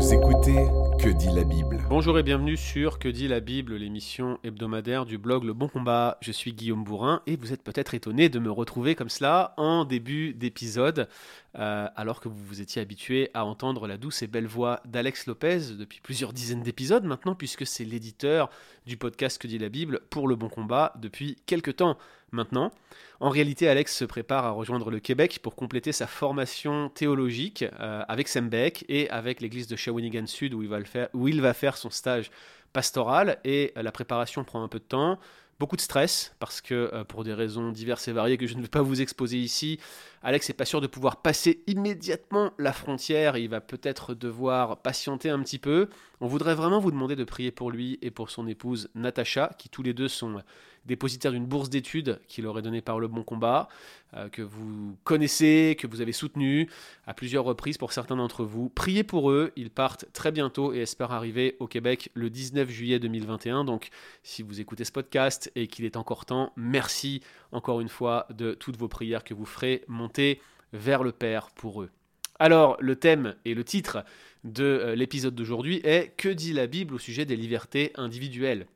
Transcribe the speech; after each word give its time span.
Vous 0.00 0.14
écoutez 0.14 0.66
Que 0.98 1.10
dit 1.10 1.28
la 1.28 1.44
Bible 1.44 1.84
Bonjour 1.90 2.18
et 2.18 2.22
bienvenue 2.22 2.56
sur 2.56 2.98
Que 2.98 3.08
dit 3.10 3.28
la 3.28 3.40
Bible, 3.40 3.74
l'émission 3.74 4.38
hebdomadaire 4.42 5.04
du 5.04 5.18
blog 5.18 5.44
Le 5.44 5.52
Bon 5.52 5.68
Combat. 5.68 6.16
Je 6.22 6.32
suis 6.32 6.54
Guillaume 6.54 6.84
Bourrin 6.84 7.20
et 7.26 7.36
vous 7.36 7.52
êtes 7.52 7.62
peut-être 7.62 7.92
étonné 7.92 8.30
de 8.30 8.38
me 8.38 8.50
retrouver 8.50 8.94
comme 8.94 9.10
cela 9.10 9.52
en 9.58 9.84
début 9.84 10.32
d'épisode, 10.32 11.06
euh, 11.58 11.86
alors 11.96 12.20
que 12.20 12.30
vous 12.30 12.42
vous 12.42 12.62
étiez 12.62 12.80
habitué 12.80 13.28
à 13.34 13.44
entendre 13.44 13.86
la 13.86 13.98
douce 13.98 14.22
et 14.22 14.26
belle 14.26 14.46
voix 14.46 14.80
d'Alex 14.86 15.26
Lopez 15.26 15.74
depuis 15.78 16.00
plusieurs 16.00 16.32
dizaines 16.32 16.62
d'épisodes 16.62 17.04
maintenant, 17.04 17.34
puisque 17.34 17.66
c'est 17.66 17.84
l'éditeur 17.84 18.48
du 18.86 18.96
podcast 18.96 19.36
Que 19.36 19.48
dit 19.48 19.58
la 19.58 19.68
Bible 19.68 20.00
pour 20.08 20.28
Le 20.28 20.34
Bon 20.34 20.48
Combat 20.48 20.94
depuis 20.98 21.36
quelques 21.44 21.76
temps 21.76 21.98
maintenant. 22.32 22.72
En 23.20 23.28
réalité, 23.28 23.68
Alex 23.68 23.96
se 23.96 24.04
prépare 24.04 24.44
à 24.46 24.50
rejoindre 24.50 24.90
le 24.90 24.98
Québec 24.98 25.40
pour 25.42 25.54
compléter 25.54 25.92
sa 25.92 26.06
formation 26.06 26.88
théologique 26.88 27.64
euh, 27.80 28.02
avec 28.08 28.28
Sembec 28.28 28.84
et 28.88 29.10
avec 29.10 29.40
l'église 29.40 29.66
de 29.66 29.76
Shawinigan 29.76 30.26
Sud 30.26 30.54
où 30.54 30.62
il, 31.28 31.40
va 31.40 31.54
faire 31.54 31.76
son 31.76 31.90
stage 31.90 32.30
pastoral. 32.72 33.38
Et 33.44 33.72
euh, 33.76 33.82
la 33.82 33.92
préparation 33.92 34.44
prend 34.44 34.62
un 34.62 34.68
peu 34.68 34.78
de 34.78 34.84
temps. 34.84 35.18
Beaucoup 35.58 35.76
de 35.76 35.82
stress, 35.82 36.34
parce 36.38 36.62
que 36.62 36.90
euh, 36.94 37.04
pour 37.04 37.22
des 37.22 37.34
raisons 37.34 37.70
diverses 37.70 38.08
et 38.08 38.12
variées 38.12 38.38
que 38.38 38.46
je 38.46 38.54
ne 38.54 38.62
vais 38.62 38.68
pas 38.68 38.80
vous 38.80 39.02
exposer 39.02 39.36
ici, 39.36 39.78
Alex 40.22 40.48
n'est 40.48 40.54
pas 40.54 40.64
sûr 40.64 40.80
de 40.80 40.86
pouvoir 40.86 41.20
passer 41.20 41.62
immédiatement 41.66 42.52
la 42.58 42.72
frontière, 42.72 43.36
il 43.36 43.50
va 43.50 43.60
peut-être 43.60 44.14
devoir 44.14 44.78
patienter 44.78 45.28
un 45.28 45.38
petit 45.40 45.58
peu. 45.58 45.90
On 46.22 46.28
voudrait 46.28 46.54
vraiment 46.54 46.80
vous 46.80 46.90
demander 46.90 47.14
de 47.14 47.24
prier 47.24 47.50
pour 47.50 47.70
lui 47.70 47.98
et 48.00 48.10
pour 48.10 48.30
son 48.30 48.46
épouse 48.46 48.88
Natacha, 48.94 49.50
qui 49.58 49.68
tous 49.68 49.82
les 49.82 49.92
deux 49.92 50.08
sont 50.08 50.42
dépositaire 50.86 51.32
d'une 51.32 51.46
bourse 51.46 51.70
d'études 51.70 52.20
qu'il 52.26 52.46
aurait 52.46 52.62
donnée 52.62 52.80
par 52.80 52.98
le 52.98 53.08
Bon 53.08 53.22
Combat, 53.22 53.68
euh, 54.14 54.28
que 54.28 54.42
vous 54.42 54.96
connaissez, 55.04 55.76
que 55.78 55.86
vous 55.86 56.00
avez 56.00 56.12
soutenu 56.12 56.68
à 57.06 57.14
plusieurs 57.14 57.44
reprises 57.44 57.78
pour 57.78 57.92
certains 57.92 58.16
d'entre 58.16 58.44
vous. 58.44 58.68
Priez 58.68 59.04
pour 59.04 59.30
eux, 59.30 59.52
ils 59.56 59.70
partent 59.70 60.06
très 60.12 60.32
bientôt 60.32 60.72
et 60.72 60.78
espèrent 60.78 61.12
arriver 61.12 61.56
au 61.60 61.66
Québec 61.66 62.10
le 62.14 62.30
19 62.30 62.68
juillet 62.70 62.98
2021. 62.98 63.64
Donc 63.64 63.90
si 64.22 64.42
vous 64.42 64.60
écoutez 64.60 64.84
ce 64.84 64.92
podcast 64.92 65.50
et 65.54 65.66
qu'il 65.66 65.84
est 65.84 65.96
encore 65.96 66.24
temps, 66.24 66.52
merci 66.56 67.22
encore 67.52 67.80
une 67.80 67.88
fois 67.88 68.26
de 68.30 68.54
toutes 68.54 68.76
vos 68.76 68.88
prières 68.88 69.24
que 69.24 69.34
vous 69.34 69.46
ferez 69.46 69.84
monter 69.88 70.40
vers 70.72 71.02
le 71.02 71.12
Père 71.12 71.50
pour 71.54 71.82
eux. 71.82 71.90
Alors, 72.38 72.78
le 72.80 72.96
thème 72.96 73.34
et 73.44 73.52
le 73.52 73.64
titre 73.64 74.02
de 74.44 74.64
euh, 74.64 74.94
l'épisode 74.94 75.34
d'aujourd'hui 75.34 75.80
est 75.84 76.14
Que 76.16 76.30
dit 76.30 76.54
la 76.54 76.66
Bible 76.66 76.94
au 76.94 76.98
sujet 76.98 77.26
des 77.26 77.36
libertés 77.36 77.92
individuelles? 77.96 78.66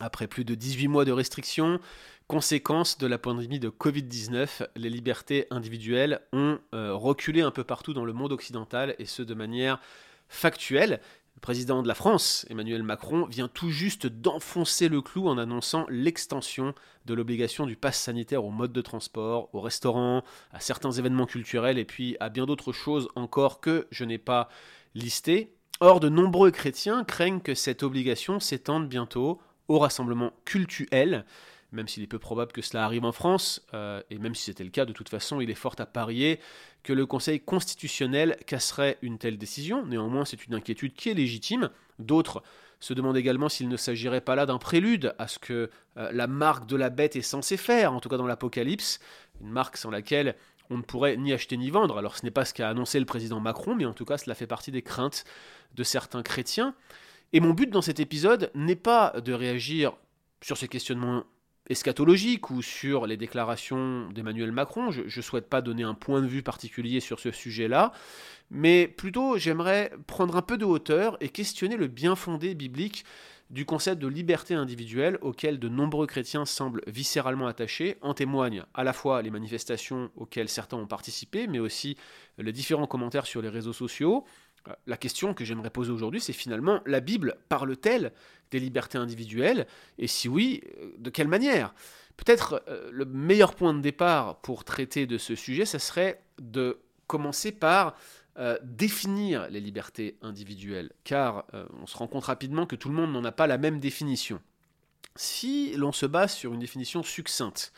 Après 0.00 0.26
plus 0.26 0.44
de 0.44 0.54
18 0.54 0.88
mois 0.88 1.04
de 1.04 1.12
restrictions, 1.12 1.78
conséquence 2.26 2.98
de 2.98 3.06
la 3.06 3.18
pandémie 3.18 3.58
de 3.58 3.68
Covid-19, 3.68 4.66
les 4.76 4.90
libertés 4.90 5.46
individuelles 5.50 6.20
ont 6.32 6.58
euh, 6.74 6.94
reculé 6.94 7.40
un 7.42 7.50
peu 7.50 7.64
partout 7.64 7.92
dans 7.92 8.04
le 8.04 8.12
monde 8.12 8.32
occidental, 8.32 8.94
et 8.98 9.04
ce 9.04 9.22
de 9.22 9.34
manière 9.34 9.80
factuelle. 10.28 11.00
Le 11.34 11.40
président 11.40 11.82
de 11.82 11.88
la 11.88 11.94
France, 11.94 12.46
Emmanuel 12.50 12.82
Macron, 12.82 13.26
vient 13.26 13.48
tout 13.48 13.70
juste 13.70 14.06
d'enfoncer 14.06 14.88
le 14.88 15.00
clou 15.00 15.26
en 15.28 15.38
annonçant 15.38 15.86
l'extension 15.88 16.74
de 17.06 17.14
l'obligation 17.14 17.66
du 17.66 17.76
pass 17.76 17.98
sanitaire 17.98 18.44
aux 18.44 18.50
modes 18.50 18.72
de 18.72 18.82
transport, 18.82 19.48
aux 19.52 19.60
restaurants, 19.60 20.22
à 20.52 20.60
certains 20.60 20.92
événements 20.92 21.26
culturels 21.26 21.78
et 21.78 21.84
puis 21.84 22.16
à 22.20 22.28
bien 22.28 22.46
d'autres 22.46 22.72
choses 22.72 23.08
encore 23.16 23.60
que 23.60 23.88
je 23.90 24.04
n'ai 24.04 24.18
pas 24.18 24.48
listées. 24.94 25.54
Or, 25.80 25.98
de 25.98 26.10
nombreux 26.10 26.50
chrétiens 26.50 27.04
craignent 27.04 27.40
que 27.40 27.54
cette 27.54 27.82
obligation 27.82 28.38
s'étende 28.38 28.88
bientôt 28.88 29.40
au 29.70 29.78
rassemblement 29.78 30.32
cultuel, 30.44 31.24
même 31.70 31.86
s'il 31.86 32.02
est 32.02 32.08
peu 32.08 32.18
probable 32.18 32.50
que 32.50 32.60
cela 32.60 32.84
arrive 32.84 33.04
en 33.04 33.12
France, 33.12 33.64
euh, 33.72 34.02
et 34.10 34.18
même 34.18 34.34
si 34.34 34.42
c'était 34.42 34.64
le 34.64 34.70
cas, 34.70 34.84
de 34.84 34.92
toute 34.92 35.08
façon, 35.08 35.40
il 35.40 35.48
est 35.48 35.54
fort 35.54 35.76
à 35.78 35.86
parier 35.86 36.40
que 36.82 36.92
le 36.92 37.06
Conseil 37.06 37.38
constitutionnel 37.38 38.36
casserait 38.46 38.98
une 39.00 39.16
telle 39.16 39.38
décision. 39.38 39.86
Néanmoins, 39.86 40.24
c'est 40.24 40.44
une 40.44 40.54
inquiétude 40.54 40.94
qui 40.94 41.08
est 41.08 41.14
légitime. 41.14 41.70
D'autres 42.00 42.42
se 42.80 42.94
demandent 42.94 43.16
également 43.16 43.48
s'il 43.48 43.68
ne 43.68 43.76
s'agirait 43.76 44.22
pas 44.22 44.34
là 44.34 44.44
d'un 44.44 44.58
prélude 44.58 45.14
à 45.20 45.28
ce 45.28 45.38
que 45.38 45.70
euh, 45.98 46.10
la 46.12 46.26
marque 46.26 46.66
de 46.66 46.74
la 46.74 46.90
bête 46.90 47.14
est 47.14 47.22
censée 47.22 47.56
faire, 47.56 47.92
en 47.92 48.00
tout 48.00 48.08
cas 48.08 48.16
dans 48.16 48.26
l'Apocalypse, 48.26 48.98
une 49.40 49.50
marque 49.50 49.76
sans 49.76 49.90
laquelle 49.90 50.34
on 50.68 50.78
ne 50.78 50.82
pourrait 50.82 51.16
ni 51.16 51.32
acheter 51.32 51.56
ni 51.56 51.70
vendre. 51.70 51.96
Alors 51.96 52.16
ce 52.16 52.24
n'est 52.24 52.32
pas 52.32 52.44
ce 52.44 52.54
qu'a 52.54 52.68
annoncé 52.68 52.98
le 52.98 53.06
président 53.06 53.38
Macron, 53.38 53.76
mais 53.76 53.84
en 53.84 53.92
tout 53.92 54.04
cas 54.04 54.18
cela 54.18 54.34
fait 54.34 54.48
partie 54.48 54.72
des 54.72 54.82
craintes 54.82 55.24
de 55.76 55.84
certains 55.84 56.24
chrétiens. 56.24 56.74
Et 57.32 57.40
mon 57.40 57.52
but 57.54 57.70
dans 57.70 57.82
cet 57.82 58.00
épisode 58.00 58.50
n'est 58.54 58.76
pas 58.76 59.20
de 59.20 59.32
réagir 59.32 59.92
sur 60.42 60.56
ces 60.56 60.68
questionnements 60.68 61.24
eschatologiques 61.68 62.50
ou 62.50 62.62
sur 62.62 63.06
les 63.06 63.16
déclarations 63.16 64.08
d'Emmanuel 64.10 64.50
Macron. 64.50 64.90
Je 64.90 65.02
ne 65.02 65.22
souhaite 65.22 65.48
pas 65.48 65.62
donner 65.62 65.84
un 65.84 65.94
point 65.94 66.20
de 66.20 66.26
vue 66.26 66.42
particulier 66.42 66.98
sur 66.98 67.20
ce 67.20 67.30
sujet-là, 67.30 67.92
mais 68.50 68.88
plutôt 68.88 69.38
j'aimerais 69.38 69.92
prendre 70.08 70.36
un 70.36 70.42
peu 70.42 70.58
de 70.58 70.64
hauteur 70.64 71.16
et 71.20 71.28
questionner 71.28 71.76
le 71.76 71.86
bien 71.86 72.16
fondé 72.16 72.56
biblique 72.56 73.04
du 73.50 73.64
concept 73.64 74.00
de 74.00 74.06
liberté 74.06 74.54
individuelle 74.54 75.18
auquel 75.22 75.58
de 75.58 75.68
nombreux 75.68 76.06
chrétiens 76.06 76.44
semblent 76.44 76.82
viscéralement 76.86 77.46
attachés. 77.46 77.98
En 78.00 78.14
témoignent 78.14 78.64
à 78.74 78.84
la 78.84 78.92
fois 78.92 79.22
les 79.22 79.30
manifestations 79.30 80.10
auxquelles 80.16 80.48
certains 80.48 80.76
ont 80.76 80.86
participé, 80.86 81.46
mais 81.46 81.58
aussi 81.58 81.96
les 82.38 82.52
différents 82.52 82.86
commentaires 82.86 83.26
sur 83.26 83.42
les 83.42 83.48
réseaux 83.48 83.72
sociaux. 83.72 84.24
Euh, 84.68 84.72
la 84.86 84.96
question 84.96 85.34
que 85.34 85.44
j'aimerais 85.44 85.70
poser 85.70 85.90
aujourd'hui, 85.90 86.20
c'est 86.20 86.32
finalement, 86.32 86.80
la 86.86 87.00
Bible 87.00 87.36
parle-t-elle 87.48 88.12
des 88.50 88.60
libertés 88.60 88.98
individuelles 88.98 89.66
Et 89.98 90.06
si 90.06 90.28
oui, 90.28 90.62
euh, 90.78 90.92
de 90.98 91.10
quelle 91.10 91.28
manière 91.28 91.74
Peut-être 92.16 92.62
euh, 92.68 92.90
le 92.92 93.06
meilleur 93.06 93.54
point 93.54 93.72
de 93.72 93.80
départ 93.80 94.40
pour 94.40 94.64
traiter 94.64 95.06
de 95.06 95.16
ce 95.16 95.34
sujet, 95.34 95.64
ce 95.64 95.78
serait 95.78 96.22
de 96.40 96.78
commencer 97.06 97.52
par 97.52 97.96
définir 98.62 99.50
les 99.50 99.60
libertés 99.60 100.16
individuelles, 100.22 100.92
car 101.04 101.44
on 101.82 101.86
se 101.86 101.94
rend 101.94 102.06
compte 102.06 102.24
rapidement 102.24 102.64
que 102.64 102.76
tout 102.76 102.88
le 102.88 102.94
monde 102.94 103.12
n'en 103.12 103.24
a 103.24 103.32
pas 103.32 103.46
la 103.46 103.58
même 103.58 103.80
définition. 103.80 104.40
Si 105.14 105.74
l'on 105.76 105.92
se 105.92 106.06
base 106.06 106.32
sur 106.32 106.54
une 106.54 106.60
définition 106.60 107.02
succincte, 107.02 107.70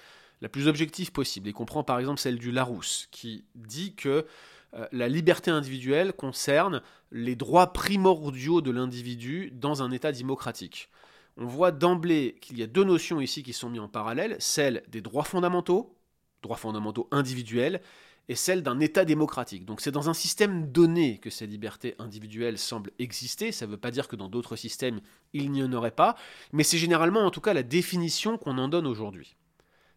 la 0.42 0.48
plus 0.48 0.68
objective 0.68 1.10
possible, 1.10 1.48
et 1.48 1.52
comprend 1.52 1.82
par 1.82 1.98
exemple 1.98 2.20
celle 2.20 2.38
du 2.38 2.52
Larousse, 2.52 3.08
qui 3.10 3.44
dit 3.54 3.94
que 3.94 4.26
euh, 4.74 4.86
la 4.92 5.08
liberté 5.08 5.50
individuelle 5.50 6.12
concerne 6.12 6.82
les 7.10 7.36
droits 7.36 7.72
primordiaux 7.72 8.60
de 8.60 8.70
l'individu 8.70 9.50
dans 9.52 9.82
un 9.82 9.90
État 9.90 10.12
démocratique. 10.12 10.88
On 11.36 11.46
voit 11.46 11.72
d'emblée 11.72 12.36
qu'il 12.40 12.58
y 12.58 12.62
a 12.62 12.66
deux 12.66 12.84
notions 12.84 13.20
ici 13.20 13.42
qui 13.42 13.52
sont 13.52 13.70
mises 13.70 13.80
en 13.80 13.88
parallèle, 13.88 14.36
celle 14.38 14.82
des 14.88 15.00
droits 15.00 15.24
fondamentaux, 15.24 15.96
droits 16.42 16.56
fondamentaux 16.56 17.08
individuels, 17.10 17.80
et 18.28 18.34
celle 18.34 18.62
d'un 18.62 18.80
État 18.80 19.04
démocratique. 19.04 19.64
Donc 19.64 19.80
c'est 19.80 19.90
dans 19.90 20.08
un 20.08 20.14
système 20.14 20.70
donné 20.70 21.18
que 21.18 21.30
ces 21.30 21.46
libertés 21.46 21.94
individuelles 21.98 22.58
semblent 22.58 22.92
exister, 22.98 23.50
ça 23.52 23.66
ne 23.66 23.72
veut 23.72 23.76
pas 23.76 23.90
dire 23.90 24.08
que 24.08 24.16
dans 24.16 24.28
d'autres 24.28 24.56
systèmes 24.56 25.00
il 25.32 25.50
n'y 25.50 25.62
en 25.62 25.72
aurait 25.72 25.90
pas, 25.90 26.16
mais 26.52 26.62
c'est 26.62 26.78
généralement 26.78 27.24
en 27.24 27.30
tout 27.30 27.40
cas 27.40 27.52
la 27.52 27.62
définition 27.62 28.38
qu'on 28.38 28.58
en 28.58 28.68
donne 28.68 28.86
aujourd'hui. 28.86 29.36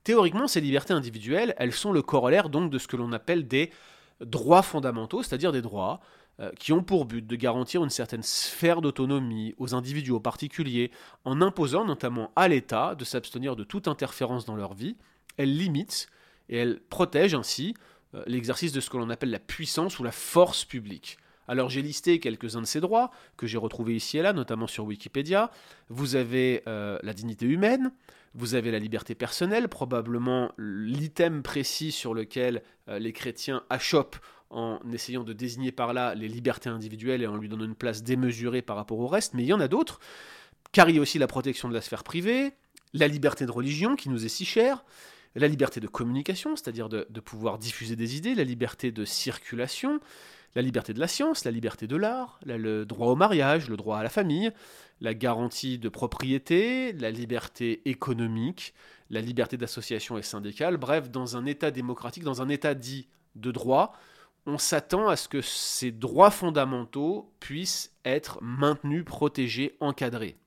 Théoriquement, 0.04 0.48
ces 0.48 0.62
libertés 0.62 0.94
individuelles, 0.94 1.56
elles 1.58 1.74
sont 1.74 1.92
le 1.92 2.04
corollaire 2.04 2.50
donc 2.50 2.70
de 2.70 2.78
ce 2.78 2.88
que 2.88 2.96
l'on 2.96 3.12
appelle 3.12 3.48
des 3.48 3.72
droits 4.22 4.62
fondamentaux, 4.62 5.24
c'est-à-dire 5.24 5.52
des 5.52 5.62
droits 5.62 6.00
euh, 6.42 6.52
qui 6.60 6.74
ont 6.74 6.84
pour 6.84 7.06
but 7.06 7.26
de 7.26 7.36
garantir 7.36 7.84
une 7.84 7.90
certaine 7.90 8.24
sphère 8.24 8.82
d'autonomie 8.82 9.56
aux 9.58 9.74
individus, 9.74 10.12
aux 10.12 10.20
particuliers, 10.20 10.92
en 11.24 11.42
imposant 11.42 11.86
notamment 11.86 12.32
à 12.36 12.48
l'État 12.48 12.96
de 12.96 13.06
s'abstenir 13.06 13.56
de 13.56 13.64
toute 13.64 13.88
interférence 13.88 14.46
dans 14.46 14.56
leur 14.56 14.74
vie. 14.74 14.98
Elles 15.38 15.56
limitent 15.56 16.08
et 16.50 16.58
elles 16.58 16.82
protègent 16.90 17.36
ainsi 17.36 17.74
euh, 18.16 18.24
l'exercice 18.28 18.74
de 18.74 18.82
ce 18.82 18.90
que 18.90 18.98
l'on 18.98 19.10
appelle 19.10 19.32
la 19.32 19.40
puissance 19.40 19.98
ou 20.00 20.04
la 20.04 20.12
force 20.12 20.66
publique. 20.66 21.18
Alors 21.48 21.70
j'ai 21.70 21.82
listé 21.82 22.20
quelques-uns 22.20 22.62
de 22.62 22.66
ces 22.66 22.82
droits 22.82 23.12
que 23.38 23.48
j'ai 23.48 23.58
retrouvés 23.58 23.96
ici 23.96 24.18
et 24.18 24.22
là, 24.22 24.34
notamment 24.34 24.68
sur 24.68 24.86
Wikipédia. 24.86 25.52
Vous 25.90 26.16
avez 26.16 26.64
euh, 26.68 27.00
la 27.04 27.14
dignité 27.14 27.46
humaine, 27.46 27.92
vous 28.36 28.54
avez 28.54 28.70
la 28.70 28.80
liberté 28.80 29.16
personnelle, 29.16 29.70
probablement 29.70 30.52
l'item 30.58 31.42
précis 31.42 31.92
sur 31.92 32.14
lequel 32.14 32.64
euh, 32.90 33.00
les 33.00 33.14
chrétiens 33.14 33.64
achoppent 33.70 34.18
en 34.50 34.80
essayant 34.92 35.24
de 35.24 35.34
désigner 35.34 35.72
par 35.72 35.94
là 35.94 36.14
les 36.16 36.28
libertés 36.28 36.70
individuelles 36.70 37.24
et 37.24 37.28
en 37.28 37.38
lui 37.38 37.50
donnant 37.50 37.66
une 37.66 37.76
place 37.76 38.04
démesurée 38.04 38.62
par 38.62 38.76
rapport 38.76 39.00
au 39.00 39.08
reste, 39.08 39.34
mais 39.34 39.44
il 39.44 39.48
y 39.48 39.54
en 39.54 39.60
a 39.60 39.68
d'autres, 39.68 40.00
car 40.72 40.90
il 40.90 40.98
y 40.98 41.00
a 41.00 41.02
aussi 41.02 41.18
la 41.18 41.28
protection 41.28 41.70
de 41.70 41.74
la 41.74 41.82
sphère 41.82 42.04
privée, 42.04 42.52
la 42.94 43.08
liberté 43.08 43.46
de 43.46 43.52
religion 43.52 43.96
qui 43.96 44.10
nous 44.10 44.26
est 44.26 44.30
si 44.30 44.46
chère, 44.46 44.84
la 45.36 45.48
liberté 45.48 45.80
de 45.80 45.88
communication, 45.88 46.56
c'est-à-dire 46.56 46.90
de, 46.90 47.04
pouvoir 47.20 47.58
diffuser 47.58 47.96
des 47.96 48.16
idées, 48.18 48.36
la 48.36 48.44
liberté 48.44 48.92
de 48.92 49.04
circulation, 49.04 50.00
la 50.56 50.62
liberté 50.62 50.94
de 50.94 51.00
la 51.00 51.08
science, 51.08 51.44
la 51.44 51.52
liberté 51.52 51.86
de 51.86 51.98
l'art, 51.98 52.40
le 52.46 52.86
droit 52.86 53.08
au 53.08 53.16
mariage, 53.16 53.70
le 53.70 53.78
droit 53.78 53.98
à 53.98 54.04
la 54.04 54.10
famille, 54.10 54.52
la 55.02 55.14
garantie 55.14 55.78
de 55.78 55.90
propriété, 55.90 56.94
la 56.94 57.12
liberté 57.12 57.82
économique, 57.86 58.74
la 59.10 59.22
liberté 59.22 59.58
d'association 59.58 60.18
et 60.18 60.24
syndicale. 60.24 60.78
Bref, 60.78 61.12
dans 61.12 61.36
un 61.36 61.46
État 61.46 61.72
démocratique, 61.72 62.24
dans 62.24 62.42
un 62.42 62.50
État 62.50 62.74
dit 62.74 63.08
de 63.36 63.52
droit, 63.52 63.94
on 64.46 64.58
s'attend 64.58 65.10
à 65.10 65.16
ce 65.16 65.28
que 65.28 65.42
ces 65.42 65.92
droits 65.92 66.32
fondamentaux 66.32 67.34
puissent 67.40 67.94
être 68.06 68.40
maintenus, 68.42 69.04
protégés, 69.04 69.76
encadrés. 69.82 70.38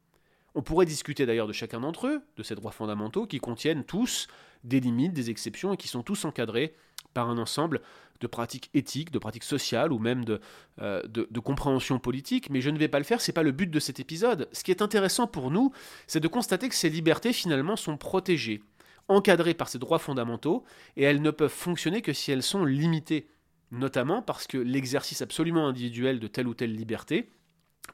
On 0.55 0.63
pourrait 0.63 0.87
discuter 0.87 1.27
d'ailleurs 1.27 1.47
de 1.47 1.53
chacun 1.53 1.81
d'entre 1.81 2.07
eux, 2.07 2.23
de 2.37 2.43
ces 2.43 2.55
droits 2.55 2.73
fondamentaux, 2.73 3.27
qui 3.27 3.39
contiennent 3.39 3.85
tous 3.85 4.29
des 4.65 4.81
limites, 4.81 5.13
des 5.13 5.31
exceptions, 5.31 5.75
et 5.75 5.77
qui 5.77 5.89
sont 5.89 6.03
tous 6.03 6.25
encadrés 6.25 6.75
par 7.19 7.31
un 7.31 7.39
ensemble 7.39 7.81
de 8.21 8.29
pratiques 8.29 8.71
éthiques, 8.75 9.11
de 9.11 9.19
pratiques 9.19 9.43
sociales 9.43 9.93
ou 9.93 9.99
même 9.99 10.25
de, 10.25 10.41
euh, 10.81 11.03
de, 11.09 11.41
compréhension 11.41 11.99
politique, 11.99 12.49
mais 12.49 12.61
je 12.61 12.71
ne 12.71 12.79
vais 12.79 12.87
pas 12.87 12.99
le 12.99 13.05
faire, 13.05 13.21
c'est 13.21 13.33
pas 13.33 13.43
le 13.43 13.51
but 13.51 13.69
de 13.69 13.81
cet 13.81 13.99
épisode. 13.99 14.49
Ce 14.53 14.63
qui 14.63 14.71
est 14.71 14.83
intéressant 14.83 15.27
pour 15.27 15.51
nous, 15.51 15.73
c'est 16.07 16.21
de 16.21 16.29
constater 16.29 16.69
que 16.69 16.77
ces 16.77 16.91
libertés 16.91 17.33
finalement 17.33 17.75
sont 17.75 17.97
protégées, 17.97 18.63
encadrées 19.09 19.55
par 19.55 19.69
ces 19.69 19.81
droits 19.81 19.99
fondamentaux, 19.99 20.63
et 20.97 21.03
elles 21.03 21.21
ne 21.21 21.33
peuvent 21.33 21.51
fonctionner 21.51 22.03
que 22.03 22.13
si 22.13 22.31
elles 22.31 22.45
sont 22.45 22.65
limitées, 22.65 23.27
notamment 23.73 24.23
parce 24.23 24.47
que 24.47 24.59
l'exercice 24.59 25.21
absolument 25.21 25.67
individuel 25.67 26.21
de 26.21 26.29
telle 26.29 26.47
ou 26.47 26.55
telle 26.55 26.73
liberté 26.73 27.33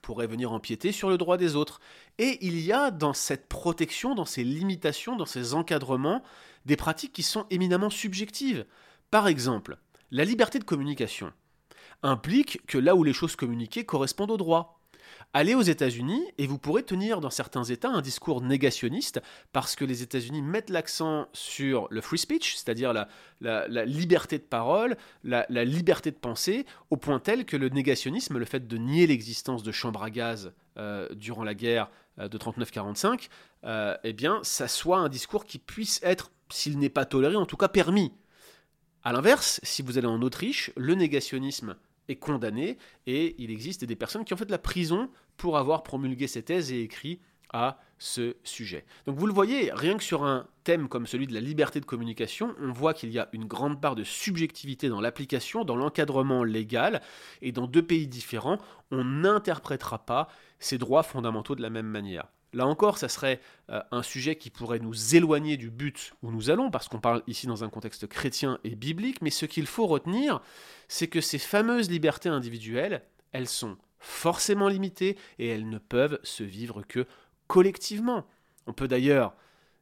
pourrait 0.03 0.27
venir 0.27 0.53
empiéter 0.53 0.93
sur 0.93 1.09
le 1.09 1.17
droit 1.17 1.39
des 1.39 1.57
autres. 1.57 1.81
Et 2.19 2.45
il 2.45 2.61
y 2.61 2.73
a 2.73 2.91
dans 2.91 3.15
cette 3.15 3.49
protection, 3.49 4.15
dans 4.15 4.27
ces 4.27 4.45
limitations, 4.45 5.17
dans 5.17 5.25
ces 5.25 5.55
encadrements, 5.55 6.23
des 6.67 6.77
pratiques 6.77 7.15
qui 7.15 7.23
sont 7.23 7.47
éminemment 7.49 7.89
subjectives. 7.89 8.67
Par 9.11 9.29
exemple, 9.29 9.79
la 10.11 10.25
liberté 10.25 10.59
de 10.59 10.65
communication 10.65 11.33
implique 12.03 12.65
que 12.67 12.79
là 12.79 12.95
où 12.95 13.05
les 13.05 13.13
choses 13.13 13.37
communiquées 13.37 13.85
correspondent 13.85 14.31
au 14.31 14.37
droit. 14.37 14.81
Allez 15.33 15.55
aux 15.55 15.63
États-Unis 15.63 16.23
et 16.39 16.47
vous 16.47 16.59
pourrez 16.59 16.83
tenir 16.83 17.21
dans 17.21 17.31
certains 17.31 17.65
États 17.65 17.89
un 17.89 18.03
discours 18.03 18.41
négationniste 18.41 19.21
parce 19.53 19.75
que 19.75 19.85
les 19.85 20.03
États-Unis 20.03 20.43
mettent 20.43 20.71
l'accent 20.71 21.29
sur 21.33 21.89
le 21.91 22.01
free 22.01 22.19
speech, 22.19 22.55
c'est-à-dire 22.55 22.93
la, 22.93 23.85
liberté 23.85 24.39
de 24.39 24.45
parole, 24.45 24.97
la, 25.25 25.47
liberté 25.65 26.11
de 26.11 26.17
penser, 26.17 26.67
au 26.91 26.97
point 26.97 27.19
tel 27.19 27.45
que 27.47 27.57
le 27.57 27.69
négationnisme, 27.69 28.39
le 28.39 28.45
fait 28.45 28.67
de 28.67 28.77
nier 28.77 29.07
l'existence 29.07 29.63
de 29.63 29.73
chambres 29.73 30.03
à 30.03 30.11
gaz 30.11 30.53
euh, 30.79 31.09
durant 31.15 31.45
la 31.45 31.55
guerre 31.55 31.91
euh, 32.19 32.29
de 32.29 32.39
39-45, 32.39 33.29
euh, 33.65 33.97
eh 34.05 34.13
bien, 34.13 34.41
ça 34.43 34.69
soit 34.69 34.99
un 34.99 35.09
discours 35.09 35.45
qui 35.45 35.59
puisse 35.59 36.01
être, 36.03 36.31
s'il 36.49 36.79
n'est 36.79 36.89
pas 36.89 37.05
toléré, 37.05 37.37
en 37.37 37.47
tout 37.47 37.57
cas 37.57 37.69
permis. 37.69 38.13
A 39.07 39.13
l'inverse, 39.13 39.61
si 39.63 39.83
vous 39.83 39.99
allez 39.99 40.07
en 40.07 40.23
Autriche, 40.23 40.71
le 40.79 40.95
négationnisme 40.95 41.77
est 42.09 42.17
condamné 42.17 42.79
et 43.07 43.35
il 43.37 43.51
existe 43.51 43.85
des 43.85 43.97
personnes 43.97 44.25
qui 44.25 44.33
ont 44.33 44.39
fait 44.39 44.47
de 44.47 44.51
la 44.51 44.57
prison 44.59 45.11
pour 45.37 45.59
avoir 45.59 45.83
promulgué 45.83 46.27
ces 46.27 46.43
thèses 46.43 46.73
et 46.73 46.81
écrit 46.81 47.21
à 47.53 47.79
ce 47.99 48.35
sujet. 48.45 48.87
Donc 49.05 49.19
vous 49.19 49.27
le 49.27 49.35
voyez, 49.35 49.71
rien 49.75 49.99
que 49.99 50.03
sur 50.03 50.25
un 50.25 50.47
thème 50.65 50.89
comme 50.89 51.07
celui 51.07 51.27
de 51.27 51.35
la 51.35 51.41
liberté 51.41 51.81
de 51.81 51.85
communication, 51.85 52.55
on 52.63 52.73
voit 52.73 52.95
qu'il 52.95 53.11
y 53.11 53.19
a 53.19 53.29
une 53.35 53.45
grande 53.45 53.79
part 53.79 53.95
de 53.95 54.05
subjectivité 54.05 54.89
dans 54.89 55.03
l'application, 55.03 55.67
dans 55.67 55.77
l'encadrement 55.77 56.43
légal, 56.43 57.03
et 57.43 57.53
dans 57.53 57.67
deux 57.67 57.87
pays 57.87 58.09
différents, 58.09 58.57
on 58.91 59.05
n'interprétera 59.05 60.07
pas 60.07 60.29
ces 60.59 60.79
droits 60.79 61.03
fondamentaux 61.03 61.55
de 61.55 61.63
la 61.63 61.71
même 61.71 61.87
manière. 61.89 62.29
Là 62.55 62.67
encore, 62.67 62.99
ça 62.99 63.09
serait 63.09 63.41
euh, 63.71 63.81
un 63.91 64.03
sujet 64.03 64.37
qui 64.37 64.49
pourrait 64.49 64.79
nous 64.79 65.17
éloigner 65.17 65.57
du 65.57 65.71
but 65.71 66.15
où 66.23 66.31
nous 66.31 66.51
allons, 66.51 66.71
parce 66.71 66.89
qu'on 66.89 67.01
parle 67.01 67.23
ici 67.27 67.47
dans 67.47 67.65
un 67.65 67.69
contexte 67.69 68.07
chrétien 68.07 68.59
et 68.63 68.77
biblique, 68.77 69.21
mais 69.23 69.31
ce 69.31 69.45
qu'il 69.45 69.67
faut 69.67 69.87
retenir, 69.87 70.41
c'est 70.89 71.09
que 71.09 71.21
ces 71.21 71.39
fameuses 71.39 71.91
libertés 71.91 72.29
individuelles, 72.29 73.03
elles 73.33 73.49
sont 73.49 73.77
forcément 73.99 74.69
limitées 74.69 75.17
et 75.39 75.49
elles 75.49 75.69
ne 75.69 75.79
peuvent 75.79 76.21
se 76.23 76.45
vivre 76.45 76.83
que 76.83 77.07
collectivement. 77.49 78.25
On 78.67 78.73
peut 78.73 78.89
d'ailleurs 78.89 79.35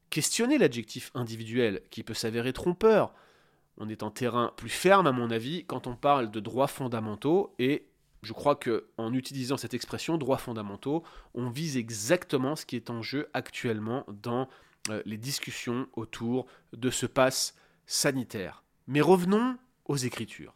questionner 0.08 0.58
l'adjectif 0.58 1.10
individuel 1.14 1.82
qui 1.90 2.02
peut 2.02 2.14
s'avérer 2.14 2.52
trompeur. 2.52 3.12
On 3.78 3.88
est 3.88 4.02
en 4.02 4.10
terrain 4.10 4.52
plus 4.56 4.70
ferme 4.70 5.06
à 5.06 5.12
mon 5.12 5.30
avis 5.30 5.64
quand 5.66 5.86
on 5.86 5.96
parle 5.96 6.30
de 6.30 6.40
droits 6.40 6.66
fondamentaux 6.66 7.54
et 7.58 7.86
je 8.22 8.32
crois 8.32 8.56
que 8.56 8.86
en 8.96 9.12
utilisant 9.12 9.56
cette 9.56 9.74
expression 9.74 10.16
droits 10.16 10.38
fondamentaux, 10.38 11.02
on 11.34 11.50
vise 11.50 11.76
exactement 11.76 12.56
ce 12.56 12.64
qui 12.64 12.76
est 12.76 12.90
en 12.90 13.02
jeu 13.02 13.28
actuellement 13.34 14.04
dans 14.08 14.48
euh, 14.90 15.02
les 15.04 15.16
discussions 15.16 15.88
autour 15.94 16.46
de 16.72 16.90
ce 16.90 17.06
pass 17.06 17.54
sanitaire. 17.86 18.62
Mais 18.86 19.00
revenons 19.00 19.56
aux 19.86 19.96
Écritures. 19.96 20.54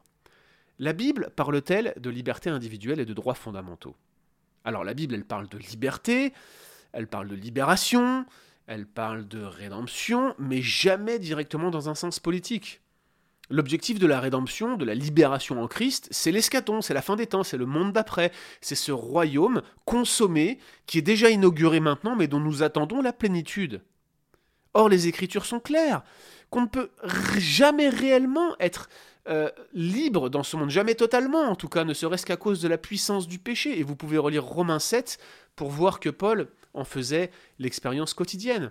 La 0.78 0.92
Bible 0.92 1.30
parle-t-elle 1.34 1.94
de 1.96 2.10
liberté 2.10 2.50
individuelle 2.50 3.00
et 3.00 3.04
de 3.04 3.14
droits 3.14 3.34
fondamentaux? 3.34 3.96
Alors 4.64 4.84
la 4.84 4.94
Bible, 4.94 5.14
elle 5.14 5.24
parle 5.24 5.48
de 5.48 5.58
liberté, 5.58 6.32
elle 6.92 7.08
parle 7.08 7.28
de 7.28 7.34
libération, 7.34 8.26
elle 8.66 8.86
parle 8.86 9.26
de 9.26 9.42
rédemption, 9.42 10.34
mais 10.38 10.62
jamais 10.62 11.18
directement 11.18 11.70
dans 11.70 11.88
un 11.88 11.94
sens 11.94 12.20
politique. 12.20 12.80
L'objectif 13.48 13.98
de 13.98 14.06
la 14.06 14.18
rédemption, 14.18 14.76
de 14.76 14.84
la 14.84 14.94
libération 14.94 15.62
en 15.62 15.68
Christ, 15.68 16.08
c'est 16.10 16.32
l'escaton, 16.32 16.80
c'est 16.80 16.94
la 16.94 17.02
fin 17.02 17.14
des 17.14 17.26
temps, 17.26 17.44
c'est 17.44 17.56
le 17.56 17.66
monde 17.66 17.92
d'après, 17.92 18.32
c'est 18.60 18.74
ce 18.74 18.90
royaume 18.90 19.62
consommé 19.84 20.58
qui 20.86 20.98
est 20.98 21.02
déjà 21.02 21.30
inauguré 21.30 21.78
maintenant 21.78 22.16
mais 22.16 22.26
dont 22.26 22.40
nous 22.40 22.64
attendons 22.64 23.02
la 23.02 23.12
plénitude. 23.12 23.82
Or 24.74 24.88
les 24.88 25.06
Écritures 25.06 25.46
sont 25.46 25.60
claires, 25.60 26.02
qu'on 26.50 26.62
ne 26.62 26.66
peut 26.66 26.90
jamais 27.38 27.88
réellement 27.88 28.56
être 28.58 28.88
euh, 29.28 29.48
libre 29.72 30.28
dans 30.28 30.42
ce 30.42 30.56
monde, 30.56 30.70
jamais 30.70 30.94
totalement 30.94 31.42
en 31.42 31.56
tout 31.56 31.68
cas, 31.68 31.84
ne 31.84 31.94
serait-ce 31.94 32.26
qu'à 32.26 32.36
cause 32.36 32.60
de 32.60 32.68
la 32.68 32.78
puissance 32.78 33.26
du 33.26 33.38
péché. 33.38 33.78
Et 33.78 33.82
vous 33.82 33.96
pouvez 33.96 34.18
relire 34.18 34.44
Romains 34.44 34.78
7 34.78 35.18
pour 35.54 35.70
voir 35.70 35.98
que 35.98 36.10
Paul 36.10 36.48
en 36.74 36.84
faisait 36.84 37.30
l'expérience 37.58 38.12
quotidienne. 38.12 38.70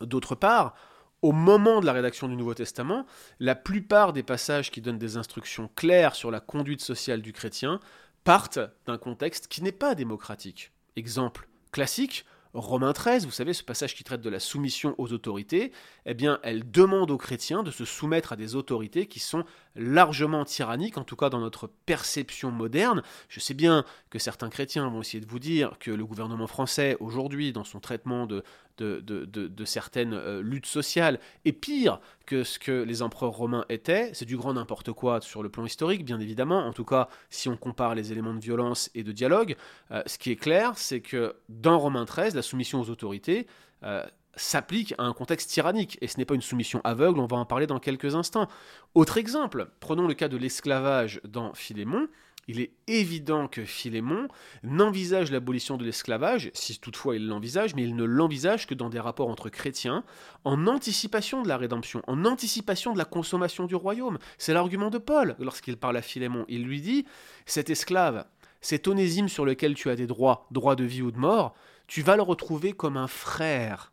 D'autre 0.00 0.34
part, 0.34 0.74
au 1.22 1.32
moment 1.32 1.80
de 1.80 1.86
la 1.86 1.92
rédaction 1.92 2.28
du 2.28 2.36
Nouveau 2.36 2.54
Testament, 2.54 3.06
la 3.40 3.54
plupart 3.54 4.12
des 4.12 4.22
passages 4.22 4.70
qui 4.70 4.80
donnent 4.80 4.98
des 4.98 5.16
instructions 5.16 5.68
claires 5.74 6.14
sur 6.14 6.30
la 6.30 6.40
conduite 6.40 6.80
sociale 6.80 7.22
du 7.22 7.32
chrétien 7.32 7.80
partent 8.24 8.60
d'un 8.86 8.98
contexte 8.98 9.48
qui 9.48 9.62
n'est 9.62 9.72
pas 9.72 9.94
démocratique. 9.94 10.72
Exemple 10.96 11.48
classique, 11.72 12.24
Romains 12.54 12.94
13, 12.94 13.26
vous 13.26 13.30
savez, 13.30 13.52
ce 13.52 13.62
passage 13.62 13.94
qui 13.94 14.04
traite 14.04 14.22
de 14.22 14.30
la 14.30 14.40
soumission 14.40 14.94
aux 14.96 15.12
autorités, 15.12 15.70
eh 16.06 16.14
bien, 16.14 16.40
elle 16.42 16.70
demande 16.70 17.10
aux 17.10 17.18
chrétiens 17.18 17.62
de 17.62 17.70
se 17.70 17.84
soumettre 17.84 18.32
à 18.32 18.36
des 18.36 18.54
autorités 18.54 19.06
qui 19.06 19.20
sont 19.20 19.44
largement 19.76 20.44
tyranniques, 20.46 20.96
en 20.96 21.04
tout 21.04 21.14
cas 21.14 21.28
dans 21.28 21.40
notre 21.40 21.66
perception 21.66 22.50
moderne. 22.50 23.02
Je 23.28 23.40
sais 23.40 23.54
bien 23.54 23.84
que 24.08 24.18
certains 24.18 24.48
chrétiens 24.48 24.88
vont 24.88 25.02
essayer 25.02 25.20
de 25.20 25.30
vous 25.30 25.38
dire 25.38 25.78
que 25.78 25.90
le 25.90 26.06
gouvernement 26.06 26.46
français, 26.46 26.96
aujourd'hui, 27.00 27.52
dans 27.52 27.64
son 27.64 27.80
traitement 27.80 28.26
de, 28.26 28.42
de, 28.82 29.64
certaines 29.64 30.14
euh, 30.14 30.40
luttes 30.42 30.66
sociales 30.66 31.18
est 31.44 31.52
pire 31.52 32.00
que 32.26 32.44
ce 32.44 32.58
que 32.58 32.82
les 32.82 33.02
empereurs 33.02 33.32
romains 33.32 33.64
étaient. 33.68 34.10
C'est 34.14 34.24
du 34.24 34.36
grand 34.36 34.54
n'importe 34.54 34.92
quoi 34.92 35.20
sur 35.20 35.42
le 35.42 35.48
plan 35.48 35.64
historique, 35.64 36.04
bien 36.04 36.20
évidemment. 36.20 36.66
En 36.66 36.72
tout 36.72 36.84
cas, 36.84 37.08
si 37.30 37.48
on 37.48 37.56
compare 37.56 37.94
les 37.94 38.12
éléments 38.12 38.34
de 38.34 38.40
violence 38.40 38.90
et 38.94 39.02
de 39.02 39.12
dialogue, 39.12 39.56
euh, 39.90 40.02
ce 40.06 40.18
qui 40.18 40.30
est 40.30 40.36
clair, 40.36 40.72
c'est 40.76 41.00
que 41.00 41.36
dans 41.48 41.78
Romains 41.78 42.04
13, 42.04 42.34
la 42.34 42.42
soumission 42.42 42.80
aux 42.80 42.90
autorités 42.90 43.46
euh, 43.82 44.04
s'applique 44.36 44.94
à 44.98 45.04
un 45.04 45.12
contexte 45.12 45.50
tyrannique, 45.50 45.98
et 46.00 46.06
ce 46.06 46.16
n'est 46.18 46.24
pas 46.24 46.34
une 46.34 46.42
soumission 46.42 46.80
aveugle, 46.84 47.18
on 47.18 47.26
va 47.26 47.36
en 47.36 47.44
parler 47.44 47.66
dans 47.66 47.80
quelques 47.80 48.14
instants. 48.14 48.48
Autre 48.94 49.18
exemple, 49.18 49.70
prenons 49.80 50.06
le 50.06 50.14
cas 50.14 50.28
de 50.28 50.36
l'esclavage 50.36 51.20
dans 51.24 51.54
Philémon, 51.54 52.08
il 52.48 52.60
est 52.60 52.72
évident 52.86 53.46
que 53.46 53.64
Philémon 53.64 54.26
n'envisage 54.62 55.30
l'abolition 55.30 55.76
de 55.76 55.84
l'esclavage, 55.84 56.50
si 56.54 56.78
toutefois 56.78 57.16
il 57.16 57.28
l'envisage, 57.28 57.74
mais 57.74 57.82
il 57.82 57.94
ne 57.94 58.04
l'envisage 58.04 58.66
que 58.66 58.74
dans 58.74 58.88
des 58.88 58.98
rapports 58.98 59.28
entre 59.28 59.50
chrétiens, 59.50 60.02
en 60.44 60.66
anticipation 60.66 61.42
de 61.42 61.48
la 61.48 61.58
rédemption, 61.58 62.02
en 62.06 62.24
anticipation 62.24 62.94
de 62.94 62.98
la 62.98 63.04
consommation 63.04 63.66
du 63.66 63.74
royaume. 63.74 64.18
C'est 64.38 64.54
l'argument 64.54 64.88
de 64.88 64.96
Paul 64.96 65.36
lorsqu'il 65.38 65.76
parle 65.76 65.98
à 65.98 66.02
Philémon. 66.02 66.46
Il 66.48 66.64
lui 66.64 66.80
dit, 66.80 67.04
cet 67.44 67.68
esclave, 67.68 68.26
cet 68.62 68.88
onésime 68.88 69.28
sur 69.28 69.44
lequel 69.44 69.74
tu 69.74 69.90
as 69.90 69.96
des 69.96 70.06
droits, 70.06 70.46
droits 70.50 70.76
de 70.76 70.84
vie 70.84 71.02
ou 71.02 71.10
de 71.10 71.18
mort, 71.18 71.54
tu 71.86 72.00
vas 72.00 72.16
le 72.16 72.22
retrouver 72.22 72.72
comme 72.72 72.96
un 72.96 73.08
frère 73.08 73.92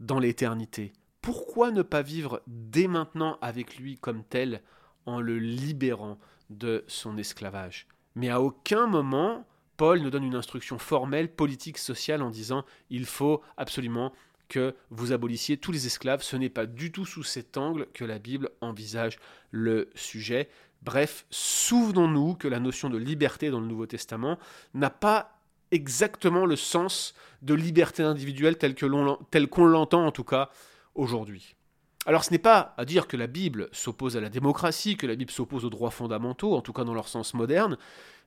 dans 0.00 0.18
l'éternité. 0.18 0.92
Pourquoi 1.22 1.70
ne 1.70 1.82
pas 1.82 2.02
vivre 2.02 2.42
dès 2.48 2.88
maintenant 2.88 3.38
avec 3.40 3.76
lui 3.76 3.98
comme 3.98 4.24
tel 4.24 4.62
en 5.06 5.20
le 5.20 5.38
libérant 5.38 6.18
de 6.56 6.84
son 6.86 7.16
esclavage. 7.16 7.86
Mais 8.14 8.30
à 8.30 8.40
aucun 8.40 8.86
moment, 8.86 9.46
Paul 9.76 10.02
ne 10.02 10.10
donne 10.10 10.24
une 10.24 10.34
instruction 10.34 10.78
formelle, 10.78 11.28
politique, 11.28 11.78
sociale 11.78 12.22
en 12.22 12.30
disant 12.30 12.64
il 12.90 13.06
faut 13.06 13.42
absolument 13.56 14.12
que 14.48 14.74
vous 14.90 15.12
abolissiez 15.12 15.56
tous 15.56 15.72
les 15.72 15.86
esclaves. 15.86 16.22
Ce 16.22 16.36
n'est 16.36 16.50
pas 16.50 16.66
du 16.66 16.92
tout 16.92 17.06
sous 17.06 17.22
cet 17.22 17.56
angle 17.56 17.86
que 17.92 18.04
la 18.04 18.18
Bible 18.18 18.50
envisage 18.60 19.18
le 19.50 19.90
sujet. 19.94 20.48
Bref, 20.82 21.26
souvenons-nous 21.30 22.34
que 22.34 22.48
la 22.48 22.60
notion 22.60 22.90
de 22.90 22.98
liberté 22.98 23.50
dans 23.50 23.60
le 23.60 23.66
Nouveau 23.66 23.86
Testament 23.86 24.38
n'a 24.74 24.90
pas 24.90 25.38
exactement 25.70 26.46
le 26.46 26.56
sens 26.56 27.14
de 27.42 27.54
liberté 27.54 28.02
individuelle 28.02 28.58
tel 28.58 28.74
qu'on 28.74 29.64
l'entend 29.64 30.06
en 30.06 30.12
tout 30.12 30.24
cas 30.24 30.50
aujourd'hui. 30.94 31.56
Alors 32.06 32.24
ce 32.24 32.30
n'est 32.30 32.38
pas 32.38 32.74
à 32.76 32.84
dire 32.84 33.06
que 33.06 33.16
la 33.16 33.26
Bible 33.26 33.68
s'oppose 33.72 34.16
à 34.16 34.20
la 34.20 34.28
démocratie, 34.28 34.96
que 34.96 35.06
la 35.06 35.16
Bible 35.16 35.30
s'oppose 35.30 35.64
aux 35.64 35.70
droits 35.70 35.90
fondamentaux, 35.90 36.54
en 36.54 36.60
tout 36.60 36.72
cas 36.72 36.84
dans 36.84 36.92
leur 36.92 37.08
sens 37.08 37.32
moderne, 37.32 37.78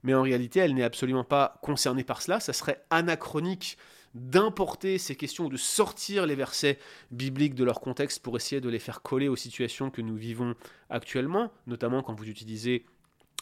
mais 0.03 0.15
en 0.15 0.23
réalité 0.23 0.59
elle 0.59 0.73
n'est 0.73 0.83
absolument 0.83 1.23
pas 1.23 1.59
concernée 1.61 2.03
par 2.03 2.21
cela, 2.21 2.39
ça 2.39 2.53
serait 2.53 2.83
anachronique 2.89 3.77
d'importer 4.15 4.97
ces 4.97 5.15
questions, 5.15 5.47
de 5.47 5.57
sortir 5.57 6.25
les 6.25 6.33
versets 6.33 6.79
bibliques 7.11 7.53
de 7.53 7.63
leur 7.63 7.79
contexte 7.79 8.23
pour 8.23 8.35
essayer 8.35 8.61
de 8.61 8.69
les 8.69 8.79
faire 8.79 9.03
coller 9.03 9.27
aux 9.27 9.35
situations 9.35 9.91
que 9.91 10.01
nous 10.01 10.15
vivons 10.15 10.55
actuellement, 10.89 11.51
notamment 11.67 12.01
quand 12.01 12.15
vous 12.15 12.27
utilisez 12.27 12.85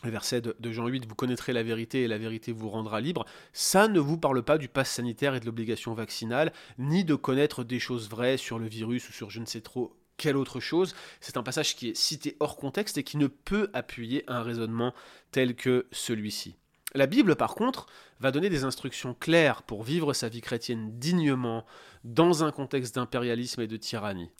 le 0.03 0.11
verset 0.11 0.41
de, 0.41 0.71
Jean 0.71 0.87
8, 0.87 1.07
vous 1.07 1.15
connaîtrez 1.15 1.53
la 1.53 1.63
vérité 1.63 2.03
et 2.03 2.07
la 2.07 2.17
vérité 2.17 2.51
vous 2.51 2.69
rendra 2.69 2.99
libre, 2.99 3.25
ça 3.53 3.87
ne 3.87 3.99
vous 3.99 4.17
parle 4.17 4.43
pas 4.43 4.57
du 4.57 4.67
pass 4.67 4.91
sanitaire 4.91 5.33
et 5.33 5.39
de 5.39 5.45
l'obligation 5.45 5.93
vaccinale, 5.93 6.51
ni 6.77 7.05
de 7.05 7.15
connaître 7.15 7.63
des 7.63 7.79
choses 7.79 8.09
vraies 8.09 8.37
sur 8.37 8.59
le 8.59 8.67
virus 8.67 9.07
ou 9.07 9.13
sur 9.13 9.29
je 9.29 9.39
ne 9.39 9.45
sais 9.45 9.61
trop 9.61 9.95
quelle 10.17 10.37
autre 10.37 10.59
chose. 10.59 10.95
C'est 11.21 11.37
un 11.37 11.43
passage 11.43 11.75
qui 11.75 11.89
est 11.89 11.97
cité 11.97 12.35
hors 12.39 12.57
contexte 12.57 12.97
et 12.97 13.03
qui 13.03 13.17
ne 13.17 13.27
peut 13.27 13.69
appuyer 13.73 14.23
un 14.27 14.41
raisonnement 14.41 14.93
tel 15.31 15.55
que 15.55 15.87
celui-ci. 15.91 16.55
La 16.93 17.07
Bible, 17.07 17.35
par 17.35 17.55
contre, 17.55 17.87
va 18.21 18.31
donner 18.31 18.49
des 18.49 18.63
instructions 18.63 19.13
claires 19.13 19.63
pour 19.63 19.83
vivre 19.83 20.13
sa 20.13 20.29
vie 20.29 20.41
chrétienne 20.41 20.97
dignement 20.97 21.65
dans 22.05 22.43
un 22.43 22.51
contexte 22.51 22.95
d'impérialisme 22.95 23.61
et 23.61 23.67
de 23.67 23.77
tyrannie. 23.77 24.31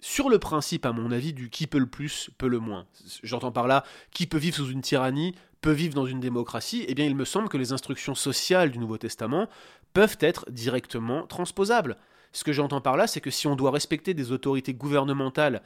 Sur 0.00 0.28
le 0.28 0.38
principe, 0.38 0.86
à 0.86 0.92
mon 0.92 1.10
avis, 1.10 1.32
du 1.32 1.50
qui 1.50 1.66
peut 1.66 1.78
le 1.78 1.86
plus, 1.86 2.30
peut 2.38 2.48
le 2.48 2.58
moins. 2.58 2.86
J'entends 3.22 3.52
par 3.52 3.66
là, 3.66 3.84
qui 4.12 4.26
peut 4.26 4.38
vivre 4.38 4.56
sous 4.56 4.70
une 4.70 4.80
tyrannie, 4.80 5.34
peut 5.60 5.72
vivre 5.72 5.94
dans 5.94 6.06
une 6.06 6.20
démocratie, 6.20 6.84
eh 6.88 6.94
bien 6.94 7.04
il 7.04 7.14
me 7.14 7.24
semble 7.24 7.48
que 7.48 7.58
les 7.58 7.72
instructions 7.72 8.14
sociales 8.14 8.70
du 8.70 8.78
Nouveau 8.78 8.98
Testament 8.98 9.48
peuvent 9.92 10.16
être 10.20 10.50
directement 10.50 11.26
transposables. 11.26 11.96
Ce 12.32 12.44
que 12.44 12.52
j'entends 12.52 12.80
par 12.80 12.96
là, 12.96 13.06
c'est 13.06 13.20
que 13.20 13.30
si 13.30 13.46
on 13.46 13.56
doit 13.56 13.70
respecter 13.70 14.14
des 14.14 14.32
autorités 14.32 14.74
gouvernementales 14.74 15.62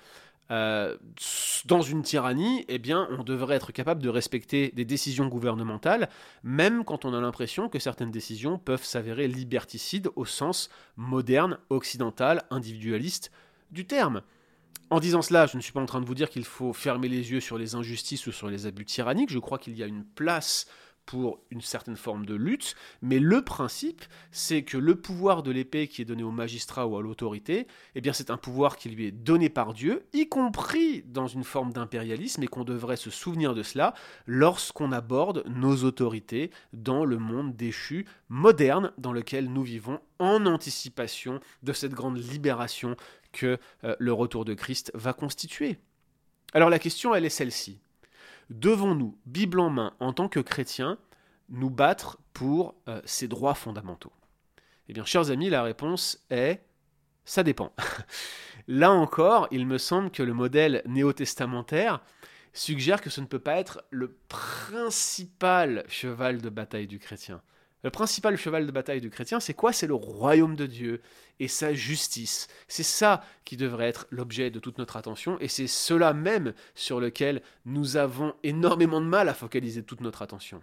euh, 0.51 0.97
dans 1.65 1.81
une 1.81 2.03
tyrannie, 2.03 2.65
eh 2.69 2.79
bien, 2.79 3.09
on 3.19 3.23
devrait 3.23 3.57
être 3.57 3.73
capable 3.73 4.03
de 4.03 4.09
respecter 4.09 4.71
des 4.75 4.85
décisions 4.85 5.27
gouvernementales, 5.27 6.09
même 6.43 6.85
quand 6.85 7.05
on 7.05 7.15
a 7.15 7.21
l'impression 7.21 7.69
que 7.69 7.79
certaines 7.79 8.11
décisions 8.11 8.59
peuvent 8.59 8.85
s'avérer 8.85 9.27
liberticides 9.29 10.11
au 10.17 10.25
sens 10.25 10.69
moderne, 10.97 11.59
occidental, 11.71 12.43
individualiste 12.51 13.31
du 13.71 13.87
terme. 13.87 14.23
En 14.91 15.01
disant 15.01 15.23
cela, 15.23 15.47
je 15.47 15.57
ne 15.57 15.63
suis 15.63 15.73
pas 15.73 15.81
en 15.81 15.87
train 15.87 16.01
de 16.01 16.07
vous 16.07 16.15
dire 16.15 16.29
qu'il 16.29 16.45
faut 16.45 16.75
fermer 16.75 17.09
les 17.09 17.33
yeux 17.33 17.41
sur 17.41 17.57
les 17.57 17.75
injustices 17.75 18.27
ou 18.27 18.33
sur 18.33 18.49
les 18.49 18.67
abus 18.67 18.85
tyranniques. 18.85 19.31
Je 19.31 19.39
crois 19.39 19.59
qu'il 19.59 19.77
y 19.77 19.83
a 19.83 19.87
une 19.87 20.05
place 20.05 20.67
pour 21.07 21.41
une 21.51 21.61
certaine 21.61 21.97
forme 21.97 22.27
de 22.27 22.35
lutte, 22.35 22.75
mais 23.03 23.19
le 23.19 23.43
principe, 23.43 24.05
c'est 24.31 24.63
que 24.63 24.79
le 24.79 24.95
pouvoir 24.95 25.43
de 25.43 25.51
l'épée 25.51 25.89
qui 25.89 26.03
est 26.03 26.07
donné 26.07 26.23
au 26.23 26.31
magistrat 26.31 26.87
ou 26.87 26.97
à 26.97 27.03
l'autorité, 27.03 27.67
eh 27.95 28.01
bien 28.01 28.13
c'est 28.13 28.31
un 28.31 28.37
pouvoir 28.37 28.77
qui 28.77 28.89
lui 28.89 29.07
est 29.07 29.13
donné 29.13 29.49
par 29.49 29.75
Dieu, 29.75 30.07
y 30.13 30.29
compris 30.29 31.03
dans 31.07 31.27
une 31.27 31.45
forme 31.45 31.73
d'impérialisme, 31.73 32.43
et 32.43 32.49
qu'on 32.49 32.65
devrait 32.65 32.97
se 32.97 33.11
souvenir 33.11 33.55
de 33.55 33.63
cela 33.63 33.95
lorsqu'on 34.27 34.93
aborde 34.93 35.45
nos 35.47 35.85
autorités 35.85 36.51
dans 36.73 37.05
le 37.05 37.19
monde 37.19 37.55
déchu 37.57 38.07
moderne 38.29 38.93
dans 38.99 39.13
lequel 39.13 39.53
nous 39.53 39.63
vivons 39.63 40.01
en 40.19 40.47
anticipation 40.47 41.41
de 41.63 41.73
cette 41.73 41.93
grande 41.93 42.19
libération 42.19 42.97
que 43.33 43.59
euh, 43.85 43.97
le 43.99 44.13
retour 44.13 44.45
de 44.45 44.55
Christ 44.55 44.91
va 44.95 45.13
constituer. 45.13 45.79
Alors 46.53 46.71
la 46.71 46.79
question, 46.79 47.15
elle 47.15 47.25
est 47.25 47.31
celle-ci 47.31 47.81
devons-nous, 48.51 49.19
Bible 49.27 49.61
en 49.61 49.71
main, 49.71 49.95
en 50.01 50.13
tant 50.13 50.29
que 50.29 50.41
chrétiens, 50.41 50.99
nous 51.49 51.71
battre 51.71 52.19
pour 52.33 52.75
euh, 52.89 53.01
ces 53.05 53.29
droits 53.29 53.55
fondamentaux? 53.55 54.13
Eh 54.89 54.93
bien, 54.93 55.05
chers 55.05 55.31
amis, 55.31 55.51
la 55.51 55.63
réponse 55.63 56.25
est 56.31 56.63
ça 57.25 57.43
dépend. 57.43 57.73
Là 58.69 58.93
encore, 58.93 59.49
il 59.51 59.67
me 59.67 59.79
semble 59.79 60.11
que 60.11 60.23
le 60.23 60.35
modèle 60.35 60.83
néo-testamentaire 60.87 62.01
suggère 62.53 63.01
que 63.01 63.11
ce 63.11 63.21
ne 63.21 63.27
peut 63.27 63.39
pas 63.39 63.57
être 63.57 63.85
le 63.91 64.17
principal 64.29 65.85
cheval 65.89 66.41
de 66.41 66.49
bataille 66.49 66.87
du 66.87 66.99
chrétien. 66.99 67.43
Le 67.85 67.91
principal 67.91 68.39
cheval 68.39 68.67
de 68.67 68.73
bataille 68.73 69.03
du 69.03 69.11
chrétien, 69.11 69.41
c'est 69.41 69.53
quoi? 69.53 69.71
C'est 69.71 69.87
le 69.87 69.95
royaume 69.95 70.57
de 70.57 70.65
Dieu 70.65 71.03
et 71.39 71.49
sa 71.49 71.75
justice. 71.75 72.49
C'est 72.67 72.83
ça 72.83 73.23
qui 73.45 73.59
devrait 73.59 73.87
être 73.87 74.07
l'objet 74.11 74.51
de 74.51 74.59
toute 74.59 74.79
notre 74.79 74.97
attention 74.97 75.39
et 75.39 75.49
c'est 75.49 75.67
cela 75.67 76.15
même 76.15 76.55
sur 76.75 76.99
lequel 76.99 77.43
nous 77.67 77.99
avons 77.99 78.33
énormément 78.43 79.03
de 79.03 79.07
mal 79.07 79.29
à 79.29 79.35
focaliser 79.35 79.83
toute 79.83 80.01
notre 80.01 80.23
attention. 80.23 80.63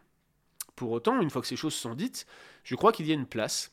Pour 0.75 0.89
autant, 0.89 1.21
une 1.21 1.29
fois 1.29 1.43
que 1.43 1.47
ces 1.47 1.55
choses 1.55 1.75
sont 1.75 1.93
dites, 1.93 2.25
je 2.63 2.73
crois 2.73 2.91
qu'il 2.91 3.05
y 3.05 3.11
a 3.11 3.15
une 3.15 3.27
place 3.27 3.71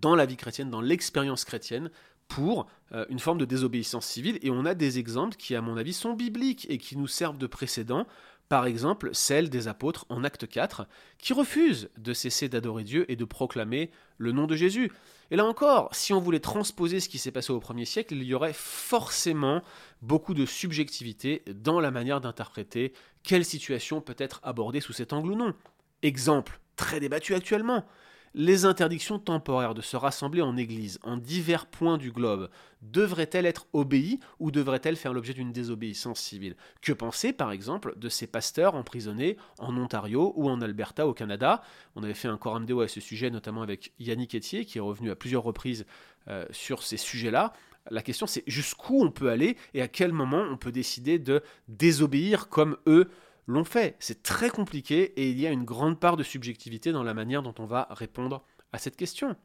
dans 0.00 0.16
la 0.16 0.24
vie 0.24 0.38
chrétienne, 0.38 0.70
dans 0.70 0.80
l'expérience 0.80 1.44
chrétienne, 1.44 1.90
pour 2.26 2.66
euh, 2.92 3.04
une 3.10 3.18
forme 3.18 3.36
de 3.36 3.44
désobéissance 3.44 4.06
civile, 4.06 4.38
et 4.40 4.50
on 4.50 4.64
a 4.64 4.74
des 4.74 4.98
exemples 4.98 5.36
qui, 5.36 5.54
à 5.54 5.60
mon 5.60 5.76
avis, 5.76 5.92
sont 5.92 6.14
bibliques 6.14 6.66
et 6.70 6.78
qui 6.78 6.96
nous 6.96 7.08
servent 7.08 7.36
de 7.36 7.46
précédent 7.46 8.06
par 8.52 8.66
exemple 8.66 9.08
celle 9.14 9.48
des 9.48 9.66
apôtres 9.66 10.04
en 10.10 10.24
acte 10.24 10.46
4, 10.46 10.86
qui 11.16 11.32
refusent 11.32 11.88
de 11.96 12.12
cesser 12.12 12.50
d'adorer 12.50 12.84
Dieu 12.84 13.10
et 13.10 13.16
de 13.16 13.24
proclamer 13.24 13.90
le 14.18 14.30
nom 14.30 14.46
de 14.46 14.56
Jésus. 14.56 14.92
Et 15.30 15.36
là 15.36 15.46
encore, 15.46 15.88
si 15.94 16.12
on 16.12 16.20
voulait 16.20 16.38
transposer 16.38 17.00
ce 17.00 17.08
qui 17.08 17.16
s'est 17.16 17.30
passé 17.30 17.50
au 17.50 17.60
premier 17.60 17.86
siècle, 17.86 18.12
il 18.14 18.22
y 18.24 18.34
aurait 18.34 18.52
forcément 18.52 19.62
beaucoup 20.02 20.34
de 20.34 20.44
subjectivité 20.44 21.42
dans 21.46 21.80
la 21.80 21.90
manière 21.90 22.20
d'interpréter 22.20 22.92
quelle 23.22 23.46
situation 23.46 24.02
peut 24.02 24.16
être 24.18 24.38
abordée 24.42 24.80
sous 24.80 24.92
cet 24.92 25.14
angle 25.14 25.30
ou 25.30 25.34
non. 25.34 25.54
Exemple 26.02 26.60
très 26.76 27.00
débattu 27.00 27.34
actuellement, 27.34 27.86
les 28.34 28.64
interdictions 28.64 29.18
temporaires 29.18 29.74
de 29.74 29.82
se 29.82 29.96
rassembler 29.96 30.40
en 30.42 30.56
Église 30.56 30.98
en 31.02 31.16
divers 31.16 31.66
points 31.66 31.98
du 31.98 32.10
globe 32.10 32.48
devraient-elles 32.80 33.46
être 33.46 33.66
obéies 33.72 34.20
ou 34.38 34.50
devraient-elles 34.50 34.96
faire 34.96 35.12
l'objet 35.12 35.34
d'une 35.34 35.52
désobéissance 35.52 36.20
civile? 36.20 36.56
Que 36.80 36.92
penser 36.92 37.32
par 37.32 37.52
exemple 37.52 37.94
de 37.96 38.08
ces 38.08 38.26
pasteurs 38.26 38.74
emprisonnés 38.74 39.36
en 39.58 39.76
Ontario 39.76 40.32
ou 40.36 40.48
en 40.48 40.60
Alberta 40.62 41.06
au 41.06 41.12
Canada? 41.12 41.62
On 41.94 42.02
avait 42.02 42.14
fait 42.14 42.28
un 42.28 42.38
coram 42.38 42.64
deo 42.64 42.80
à 42.80 42.88
ce 42.88 43.00
sujet 43.00 43.30
notamment 43.30 43.62
avec 43.62 43.92
Yannick 43.98 44.34
Etier 44.34 44.64
qui 44.64 44.78
est 44.78 44.82
revenu 44.82 45.10
à 45.10 45.16
plusieurs 45.16 45.42
reprises 45.42 45.84
euh, 46.28 46.46
sur 46.50 46.82
ces 46.82 46.96
sujets-là. 46.96 47.52
La 47.90 48.02
question 48.02 48.26
c'est 48.26 48.44
jusqu'où 48.46 49.04
on 49.04 49.10
peut 49.10 49.30
aller 49.30 49.56
et 49.74 49.82
à 49.82 49.88
quel 49.88 50.12
moment 50.12 50.42
on 50.50 50.56
peut 50.56 50.72
décider 50.72 51.18
de 51.18 51.42
désobéir 51.68 52.48
comme 52.48 52.78
eux 52.86 53.10
l'ont 53.46 53.64
fait. 53.64 53.96
C'est 53.98 54.22
très 54.22 54.50
compliqué 54.50 55.12
et 55.16 55.30
il 55.30 55.40
y 55.40 55.46
a 55.46 55.50
une 55.50 55.64
grande 55.64 55.98
part 55.98 56.16
de 56.16 56.22
subjectivité 56.22 56.92
dans 56.92 57.02
la 57.02 57.14
manière 57.14 57.42
dont 57.42 57.54
on 57.58 57.66
va 57.66 57.88
répondre 57.90 58.44
à 58.72 58.78
cette 58.78 58.96
question. 58.96 59.36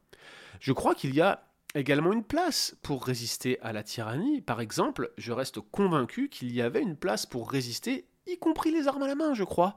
Je 0.59 0.71
crois 0.73 0.95
qu'il 0.95 1.13
y 1.13 1.21
a 1.21 1.47
également 1.75 2.13
une 2.13 2.23
place 2.23 2.75
pour 2.81 3.05
résister 3.05 3.59
à 3.61 3.73
la 3.73 3.83
tyrannie. 3.83 4.41
Par 4.41 4.61
exemple, 4.61 5.11
je 5.17 5.31
reste 5.31 5.59
convaincu 5.59 6.29
qu'il 6.29 6.51
y 6.53 6.61
avait 6.61 6.81
une 6.81 6.95
place 6.95 7.25
pour 7.25 7.51
résister, 7.51 8.07
y 8.25 8.37
compris 8.37 8.71
les 8.71 8.87
armes 8.87 9.03
à 9.03 9.07
la 9.07 9.15
main, 9.15 9.33
je 9.33 9.43
crois, 9.43 9.75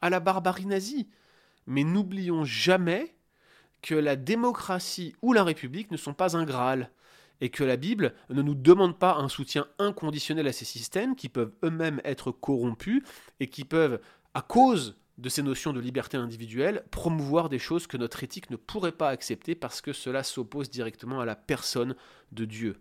à 0.00 0.10
la 0.10 0.20
barbarie 0.20 0.66
nazie. 0.66 1.08
Mais 1.66 1.84
n'oublions 1.84 2.44
jamais 2.44 3.14
que 3.82 3.94
la 3.94 4.16
démocratie 4.16 5.14
ou 5.22 5.32
la 5.32 5.44
République 5.44 5.90
ne 5.90 5.96
sont 5.96 6.14
pas 6.14 6.36
un 6.36 6.44
Graal 6.44 6.90
et 7.40 7.50
que 7.50 7.64
la 7.64 7.76
Bible 7.76 8.14
ne 8.30 8.42
nous 8.42 8.54
demande 8.54 8.98
pas 8.98 9.16
un 9.16 9.28
soutien 9.28 9.66
inconditionnel 9.78 10.46
à 10.46 10.52
ces 10.52 10.64
systèmes 10.64 11.16
qui 11.16 11.28
peuvent 11.28 11.52
eux-mêmes 11.62 12.00
être 12.04 12.30
corrompus 12.30 13.02
et 13.40 13.48
qui 13.48 13.64
peuvent, 13.64 14.00
à 14.34 14.42
cause 14.42 14.96
de 15.18 15.28
ces 15.28 15.42
notions 15.42 15.72
de 15.72 15.80
liberté 15.80 16.16
individuelle, 16.16 16.84
promouvoir 16.90 17.48
des 17.48 17.58
choses 17.58 17.86
que 17.86 17.96
notre 17.96 18.22
éthique 18.22 18.50
ne 18.50 18.56
pourrait 18.56 18.92
pas 18.92 19.08
accepter 19.08 19.54
parce 19.54 19.80
que 19.80 19.92
cela 19.92 20.22
s'oppose 20.22 20.70
directement 20.70 21.20
à 21.20 21.24
la 21.24 21.36
personne 21.36 21.96
de 22.32 22.44
Dieu. 22.44 22.76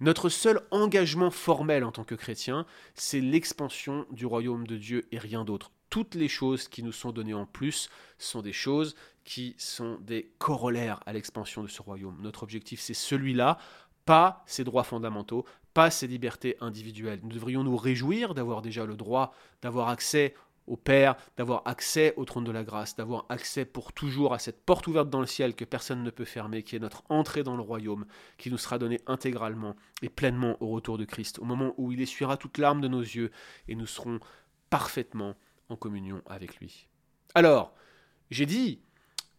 Notre 0.00 0.28
seul 0.28 0.60
engagement 0.70 1.30
formel 1.30 1.84
en 1.84 1.92
tant 1.92 2.04
que 2.04 2.14
chrétien, 2.14 2.66
c'est 2.94 3.20
l'expansion 3.20 4.06
du 4.10 4.26
royaume 4.26 4.66
de 4.66 4.76
Dieu 4.76 5.06
et 5.12 5.18
rien 5.18 5.44
d'autre. 5.44 5.70
Toutes 5.90 6.16
les 6.16 6.28
choses 6.28 6.66
qui 6.66 6.82
nous 6.82 6.92
sont 6.92 7.12
données 7.12 7.34
en 7.34 7.46
plus 7.46 7.88
sont 8.18 8.42
des 8.42 8.52
choses 8.52 8.96
qui 9.24 9.54
sont 9.58 9.98
des 10.00 10.30
corollaires 10.38 11.00
à 11.06 11.12
l'expansion 11.12 11.62
de 11.62 11.68
ce 11.68 11.82
royaume. 11.82 12.16
Notre 12.20 12.42
objectif, 12.42 12.80
c'est 12.80 12.94
celui-là, 12.94 13.58
pas 14.06 14.42
ces 14.46 14.64
droits 14.64 14.84
fondamentaux, 14.84 15.44
pas 15.74 15.90
ces 15.90 16.06
libertés 16.06 16.56
individuelles. 16.60 17.20
Nous 17.22 17.32
devrions 17.34 17.62
nous 17.62 17.76
réjouir 17.76 18.32
d'avoir 18.32 18.62
déjà 18.62 18.86
le 18.86 18.96
droit 18.96 19.34
d'avoir 19.60 19.88
accès 19.90 20.34
au 20.66 20.76
Père, 20.76 21.16
d'avoir 21.36 21.62
accès 21.66 22.14
au 22.16 22.24
trône 22.24 22.44
de 22.44 22.50
la 22.50 22.64
grâce, 22.64 22.96
d'avoir 22.96 23.26
accès 23.28 23.64
pour 23.64 23.92
toujours 23.92 24.34
à 24.34 24.38
cette 24.38 24.64
porte 24.64 24.86
ouverte 24.86 25.10
dans 25.10 25.20
le 25.20 25.26
ciel 25.26 25.54
que 25.54 25.64
personne 25.64 26.02
ne 26.02 26.10
peut 26.10 26.24
fermer, 26.24 26.62
qui 26.62 26.76
est 26.76 26.80
notre 26.80 27.04
entrée 27.08 27.42
dans 27.42 27.56
le 27.56 27.62
royaume, 27.62 28.06
qui 28.38 28.50
nous 28.50 28.58
sera 28.58 28.78
donnée 28.78 29.00
intégralement 29.06 29.76
et 30.02 30.08
pleinement 30.08 30.56
au 30.60 30.68
retour 30.68 30.98
de 30.98 31.04
Christ, 31.04 31.38
au 31.38 31.44
moment 31.44 31.74
où 31.76 31.92
il 31.92 32.00
essuiera 32.00 32.36
toute 32.36 32.58
larme 32.58 32.80
de 32.80 32.88
nos 32.88 33.00
yeux 33.00 33.30
et 33.68 33.74
nous 33.74 33.86
serons 33.86 34.18
parfaitement 34.70 35.36
en 35.68 35.76
communion 35.76 36.22
avec 36.26 36.56
lui. 36.56 36.88
Alors, 37.34 37.74
j'ai 38.30 38.46
dit, 38.46 38.80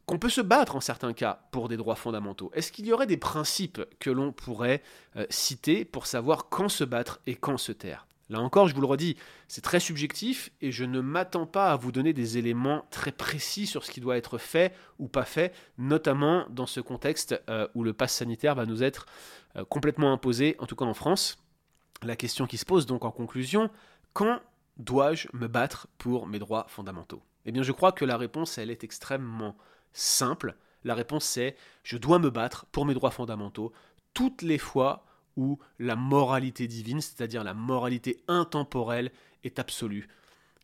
qu'on 0.07 0.17
peut 0.17 0.29
se 0.29 0.41
battre 0.41 0.75
en 0.75 0.81
certains 0.81 1.13
cas 1.13 1.41
pour 1.51 1.67
des 1.67 1.77
droits 1.77 1.95
fondamentaux. 1.95 2.49
Est-ce 2.53 2.71
qu'il 2.71 2.87
y 2.87 2.93
aurait 2.93 3.07
des 3.07 3.17
principes 3.17 3.81
que 3.99 4.09
l'on 4.09 4.31
pourrait 4.31 4.81
euh, 5.17 5.27
citer 5.29 5.83
pour 5.85 6.07
savoir 6.07 6.47
quand 6.49 6.69
se 6.69 6.85
battre 6.85 7.19
et 7.27 7.35
quand 7.35 7.57
se 7.57 7.73
taire? 7.73 8.07
Là 8.29 8.39
encore, 8.41 8.67
je 8.67 8.75
vous 8.75 8.81
le 8.81 8.87
redis, 8.87 9.15
c'est 9.47 9.61
très 9.61 9.79
subjectif 9.79 10.49
et 10.61 10.71
je 10.71 10.85
ne 10.85 11.01
m'attends 11.01 11.45
pas 11.45 11.71
à 11.71 11.75
vous 11.75 11.91
donner 11.91 12.13
des 12.13 12.37
éléments 12.37 12.85
très 12.89 13.11
précis 13.11 13.67
sur 13.67 13.85
ce 13.85 13.91
qui 13.91 14.01
doit 14.01 14.17
être 14.17 14.37
fait 14.37 14.73
ou 14.97 15.07
pas 15.07 15.25
fait, 15.25 15.53
notamment 15.77 16.45
dans 16.49 16.65
ce 16.65 16.79
contexte 16.79 17.41
euh, 17.49 17.67
où 17.75 17.83
le 17.83 17.93
pass 17.93 18.13
sanitaire 18.13 18.55
va 18.55 18.65
nous 18.65 18.83
être 18.83 19.07
euh, 19.57 19.65
complètement 19.65 20.11
imposé, 20.11 20.55
en 20.59 20.65
tout 20.65 20.75
cas 20.75 20.85
en 20.85 20.93
France. 20.93 21.37
La 22.01 22.15
question 22.15 22.47
qui 22.47 22.57
se 22.57 22.65
pose 22.65 22.85
donc 22.85 23.03
en 23.03 23.11
conclusion, 23.11 23.69
quand 24.13 24.39
dois-je 24.77 25.27
me 25.33 25.47
battre 25.47 25.87
pour 25.97 26.27
mes 26.27 26.39
droits 26.39 26.65
fondamentaux? 26.69 27.21
Eh 27.47 27.51
bien 27.51 27.63
je 27.63 27.71
crois 27.71 27.91
que 27.91 28.05
la 28.05 28.17
réponse, 28.17 28.59
elle 28.59 28.69
est 28.69 28.83
extrêmement 28.83 29.57
simple. 29.93 30.55
La 30.83 30.93
réponse 30.93 31.25
c'est 31.25 31.55
je 31.83 31.97
dois 31.97 32.19
me 32.19 32.29
battre 32.29 32.67
pour 32.67 32.85
mes 32.85 32.93
droits 32.93 33.09
fondamentaux 33.09 33.73
toutes 34.13 34.43
les 34.43 34.59
fois 34.59 35.05
où 35.35 35.59
la 35.79 35.95
moralité 35.95 36.67
divine, 36.67 37.01
c'est-à-dire 37.01 37.43
la 37.43 37.53
moralité 37.53 38.23
intemporelle, 38.27 39.11
est 39.43 39.59
absolue, 39.59 40.07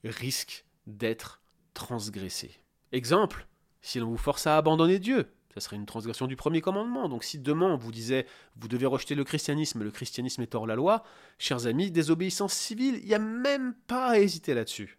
risque 0.03 0.65
d'être 0.87 1.41
transgressée. 1.73 2.59
Exemple, 2.91 3.47
si 3.81 3.99
l'on 3.99 4.09
vous 4.09 4.17
force 4.17 4.47
à 4.47 4.57
abandonner 4.57 4.99
Dieu, 4.99 5.27
Ça 5.53 5.59
serait 5.59 5.75
une 5.75 5.85
transgression 5.85 6.25
du 6.25 6.35
premier 6.35 6.61
commandement. 6.61 7.07
Donc 7.07 7.23
si 7.23 7.37
demain 7.37 7.73
on 7.73 7.77
vous 7.77 7.91
disait 7.91 8.25
vous 8.55 8.67
devez 8.67 8.87
rejeter 8.87 9.13
le 9.13 9.23
christianisme, 9.23 9.83
le 9.83 9.91
christianisme 9.91 10.41
est 10.41 10.55
hors 10.55 10.65
la 10.65 10.75
loi, 10.75 11.03
chers 11.37 11.67
amis, 11.67 11.91
désobéissance 11.91 12.53
civile, 12.53 12.99
il 13.01 13.05
n'y 13.05 13.13
a 13.13 13.19
même 13.19 13.75
pas 13.87 14.07
à 14.07 14.19
hésiter 14.19 14.53
là-dessus. 14.53 14.97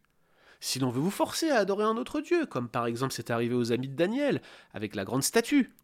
Si 0.64 0.78
l'on 0.78 0.88
veut 0.88 1.02
vous 1.02 1.10
forcer 1.10 1.50
à 1.50 1.58
adorer 1.58 1.84
un 1.84 1.98
autre 1.98 2.22
Dieu, 2.22 2.46
comme 2.46 2.70
par 2.70 2.86
exemple 2.86 3.12
c'est 3.12 3.30
arrivé 3.30 3.54
aux 3.54 3.70
amis 3.70 3.86
de 3.86 3.94
Daniel, 3.94 4.40
avec 4.72 4.94
la 4.94 5.04
grande 5.04 5.22
statue, 5.22 5.74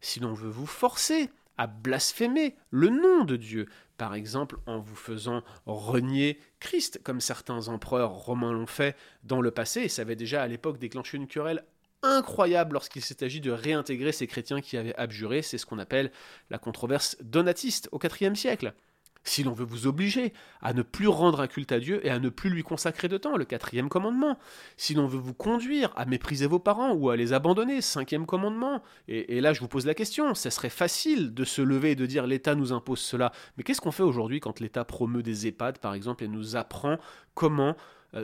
si 0.00 0.20
l'on 0.20 0.34
veut 0.34 0.48
vous 0.48 0.68
forcer 0.68 1.30
à 1.58 1.66
blasphémer 1.66 2.54
le 2.70 2.90
nom 2.90 3.24
de 3.24 3.34
Dieu, 3.34 3.66
par 3.96 4.14
exemple 4.14 4.58
en 4.66 4.78
vous 4.78 4.94
faisant 4.94 5.42
renier 5.66 6.38
Christ, 6.60 7.00
comme 7.02 7.20
certains 7.20 7.66
empereurs 7.66 8.12
romains 8.12 8.52
l'ont 8.52 8.68
fait 8.68 8.96
dans 9.24 9.40
le 9.40 9.50
passé, 9.50 9.80
et 9.80 9.88
ça 9.88 10.02
avait 10.02 10.14
déjà 10.14 10.44
à 10.44 10.46
l'époque 10.46 10.78
déclenché 10.78 11.16
une 11.16 11.26
querelle 11.26 11.64
incroyable 12.04 12.74
lorsqu'il 12.74 13.02
s'est 13.02 13.24
agi 13.24 13.40
de 13.40 13.50
réintégrer 13.50 14.12
ces 14.12 14.28
chrétiens 14.28 14.60
qui 14.60 14.76
avaient 14.76 14.94
abjuré, 14.94 15.42
c'est 15.42 15.58
ce 15.58 15.66
qu'on 15.66 15.80
appelle 15.80 16.12
la 16.50 16.58
controverse 16.58 17.16
donatiste 17.20 17.88
au 17.90 17.98
IVe 17.98 18.36
siècle 18.36 18.74
si 19.24 19.42
l'on 19.42 19.52
veut 19.52 19.64
vous 19.64 19.86
obliger 19.86 20.32
à 20.62 20.72
ne 20.72 20.82
plus 20.82 21.08
rendre 21.08 21.40
un 21.40 21.46
culte 21.46 21.72
à 21.72 21.80
Dieu 21.80 22.04
et 22.06 22.10
à 22.10 22.18
ne 22.18 22.28
plus 22.28 22.50
lui 22.50 22.62
consacrer 22.62 23.08
de 23.08 23.18
temps, 23.18 23.36
le 23.36 23.44
quatrième 23.44 23.88
commandement, 23.88 24.38
si 24.76 24.94
l'on 24.94 25.06
veut 25.06 25.18
vous 25.18 25.34
conduire 25.34 25.92
à 25.96 26.04
mépriser 26.04 26.46
vos 26.46 26.58
parents 26.58 26.92
ou 26.92 27.10
à 27.10 27.16
les 27.16 27.32
abandonner, 27.32 27.80
cinquième 27.80 28.26
commandement, 28.26 28.82
et, 29.08 29.40
là 29.40 29.52
je 29.52 29.60
vous 29.60 29.68
pose 29.68 29.86
la 29.86 29.94
question, 29.94 30.34
ce 30.34 30.50
serait 30.50 30.70
facile 30.70 31.34
de 31.34 31.44
se 31.44 31.62
lever 31.62 31.92
et 31.92 31.96
de 31.96 32.06
dire 32.06 32.26
l'État 32.26 32.54
nous 32.54 32.72
impose 32.72 33.00
cela, 33.00 33.32
mais 33.56 33.62
qu'est-ce 33.62 33.80
qu'on 33.80 33.92
fait 33.92 34.02
aujourd'hui 34.02 34.40
quand 34.40 34.60
l'État 34.60 34.84
promeut 34.84 35.22
des 35.22 35.46
EHPAD 35.46 35.78
par 35.78 35.94
exemple 35.94 36.24
et 36.24 36.28
nous 36.28 36.56
apprend 36.56 36.98
comment 37.34 37.76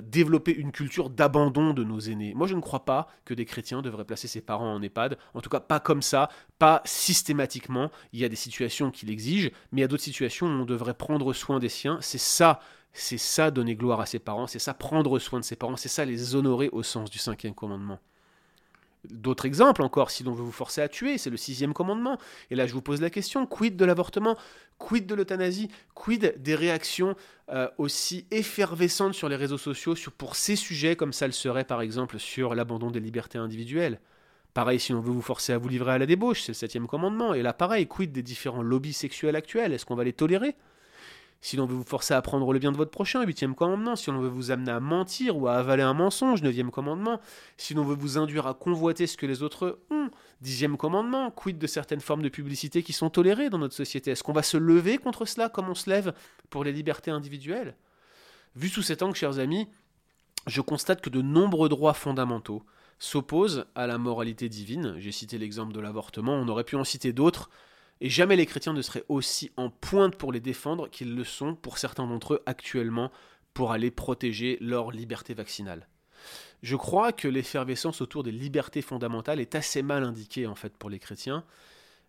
développer 0.02 0.54
une 0.54 0.72
culture 0.72 1.10
d'abandon 1.10 1.72
de 1.72 1.84
nos 1.84 2.00
aînés. 2.00 2.34
Moi, 2.34 2.46
je 2.46 2.54
ne 2.54 2.60
crois 2.60 2.84
pas 2.84 3.08
que 3.24 3.34
des 3.34 3.44
chrétiens 3.44 3.82
devraient 3.82 4.04
placer 4.04 4.28
ses 4.28 4.40
parents 4.40 4.74
en 4.74 4.82
EHPAD, 4.82 5.18
en 5.34 5.40
tout 5.40 5.50
cas 5.50 5.60
pas 5.60 5.80
comme 5.80 6.02
ça, 6.02 6.28
pas 6.58 6.82
systématiquement. 6.84 7.90
Il 8.12 8.20
y 8.20 8.24
a 8.24 8.28
des 8.28 8.36
situations 8.36 8.90
qui 8.90 9.06
l'exigent, 9.06 9.50
mais 9.72 9.80
il 9.80 9.82
y 9.82 9.84
a 9.84 9.88
d'autres 9.88 10.02
situations 10.02 10.46
où 10.46 10.50
on 10.50 10.64
devrait 10.64 10.94
prendre 10.94 11.32
soin 11.32 11.58
des 11.58 11.68
siens. 11.68 11.98
C'est 12.00 12.18
ça, 12.18 12.60
c'est 12.92 13.18
ça 13.18 13.50
donner 13.50 13.76
gloire 13.76 14.00
à 14.00 14.06
ses 14.06 14.18
parents, 14.18 14.46
c'est 14.46 14.58
ça 14.58 14.74
prendre 14.74 15.18
soin 15.18 15.40
de 15.40 15.44
ses 15.44 15.56
parents, 15.56 15.76
c'est 15.76 15.88
ça 15.88 16.04
les 16.04 16.34
honorer 16.34 16.68
au 16.72 16.82
sens 16.82 17.10
du 17.10 17.18
cinquième 17.18 17.54
commandement. 17.54 18.00
D'autres 19.10 19.46
exemples 19.46 19.82
encore, 19.82 20.10
si 20.10 20.24
l'on 20.24 20.32
veut 20.32 20.42
vous 20.42 20.52
forcer 20.52 20.80
à 20.80 20.88
tuer, 20.88 21.18
c'est 21.18 21.30
le 21.30 21.36
sixième 21.36 21.72
commandement. 21.72 22.18
Et 22.50 22.54
là, 22.54 22.66
je 22.66 22.72
vous 22.72 22.82
pose 22.82 23.00
la 23.00 23.10
question, 23.10 23.46
quid 23.46 23.76
de 23.76 23.84
l'avortement? 23.84 24.36
Quid 24.78 25.06
de 25.06 25.14
l'euthanasie? 25.14 25.68
Quid 25.94 26.34
des 26.38 26.54
réactions 26.54 27.16
euh, 27.50 27.68
aussi 27.78 28.26
effervescentes 28.30 29.14
sur 29.14 29.28
les 29.28 29.36
réseaux 29.36 29.58
sociaux 29.58 29.94
pour 30.16 30.36
ces 30.36 30.56
sujets, 30.56 30.96
comme 30.96 31.12
ça 31.12 31.26
le 31.26 31.32
serait 31.32 31.64
par 31.64 31.80
exemple 31.80 32.18
sur 32.18 32.54
l'abandon 32.54 32.90
des 32.90 33.00
libertés 33.00 33.38
individuelles? 33.38 34.00
Pareil, 34.54 34.80
si 34.80 34.92
l'on 34.92 35.00
veut 35.00 35.12
vous 35.12 35.20
forcer 35.20 35.52
à 35.52 35.58
vous 35.58 35.68
livrer 35.68 35.92
à 35.92 35.98
la 35.98 36.06
débauche, 36.06 36.42
c'est 36.42 36.52
le 36.52 36.54
septième 36.54 36.86
commandement. 36.86 37.34
Et 37.34 37.42
là, 37.42 37.52
pareil, 37.52 37.86
quid 37.86 38.10
des 38.10 38.22
différents 38.22 38.62
lobbies 38.62 38.94
sexuels 38.94 39.36
actuels? 39.36 39.72
Est-ce 39.72 39.84
qu'on 39.84 39.96
va 39.96 40.04
les 40.04 40.14
tolérer? 40.14 40.54
Si 41.40 41.56
l'on 41.56 41.66
veut 41.66 41.76
vous 41.76 41.84
forcer 41.84 42.14
à 42.14 42.22
prendre 42.22 42.52
le 42.52 42.58
bien 42.58 42.72
de 42.72 42.76
votre 42.76 42.90
prochain, 42.90 43.22
huitième 43.24 43.54
commandement. 43.54 43.94
Si 43.94 44.10
l'on 44.10 44.20
veut 44.20 44.28
vous 44.28 44.50
amener 44.50 44.72
à 44.72 44.80
mentir 44.80 45.36
ou 45.36 45.46
à 45.46 45.54
avaler 45.54 45.82
un 45.82 45.94
mensonge, 45.94 46.42
neuvième 46.42 46.70
commandement. 46.70 47.20
Si 47.56 47.74
l'on 47.74 47.84
veut 47.84 47.94
vous 47.94 48.18
induire 48.18 48.46
à 48.46 48.54
convoiter 48.54 49.06
ce 49.06 49.16
que 49.16 49.26
les 49.26 49.42
autres 49.42 49.78
ont, 49.90 50.10
dixième 50.40 50.76
commandement. 50.76 51.30
Quid 51.30 51.58
de 51.58 51.66
certaines 51.66 52.00
formes 52.00 52.22
de 52.22 52.28
publicité 52.28 52.82
qui 52.82 52.92
sont 52.92 53.10
tolérées 53.10 53.50
dans 53.50 53.58
notre 53.58 53.74
société? 53.74 54.10
Est-ce 54.10 54.22
qu'on 54.22 54.32
va 54.32 54.42
se 54.42 54.56
lever 54.56 54.98
contre 54.98 55.24
cela 55.24 55.48
comme 55.48 55.68
on 55.68 55.74
se 55.74 55.88
lève 55.88 56.14
pour 56.50 56.64
les 56.64 56.72
libertés 56.72 57.10
individuelles? 57.10 57.76
Vu 58.56 58.68
sous 58.68 58.82
cet 58.82 59.02
angle, 59.02 59.14
chers 59.14 59.38
amis, 59.38 59.68
je 60.46 60.60
constate 60.60 61.00
que 61.00 61.10
de 61.10 61.22
nombreux 61.22 61.68
droits 61.68 61.94
fondamentaux 61.94 62.64
s'opposent 62.98 63.66
à 63.74 63.86
la 63.86 63.98
moralité 63.98 64.48
divine. 64.48 64.94
J'ai 64.98 65.12
cité 65.12 65.38
l'exemple 65.38 65.72
de 65.74 65.80
l'avortement, 65.80 66.34
on 66.34 66.48
aurait 66.48 66.64
pu 66.64 66.76
en 66.76 66.84
citer 66.84 67.12
d'autres 67.12 67.50
et 68.00 68.10
jamais 68.10 68.36
les 68.36 68.46
chrétiens 68.46 68.72
ne 68.72 68.82
seraient 68.82 69.04
aussi 69.08 69.50
en 69.56 69.70
pointe 69.70 70.16
pour 70.16 70.32
les 70.32 70.40
défendre 70.40 70.88
qu'ils 70.88 71.14
le 71.14 71.24
sont 71.24 71.54
pour 71.54 71.78
certains 71.78 72.06
d'entre 72.06 72.34
eux 72.34 72.42
actuellement 72.46 73.10
pour 73.54 73.72
aller 73.72 73.90
protéger 73.90 74.58
leur 74.60 74.90
liberté 74.90 75.32
vaccinale. 75.32 75.88
Je 76.62 76.76
crois 76.76 77.12
que 77.12 77.28
l'effervescence 77.28 78.00
autour 78.00 78.22
des 78.22 78.32
libertés 78.32 78.82
fondamentales 78.82 79.40
est 79.40 79.54
assez 79.54 79.82
mal 79.82 80.04
indiquée 80.04 80.46
en 80.46 80.54
fait 80.54 80.76
pour 80.76 80.90
les 80.90 80.98
chrétiens. 80.98 81.44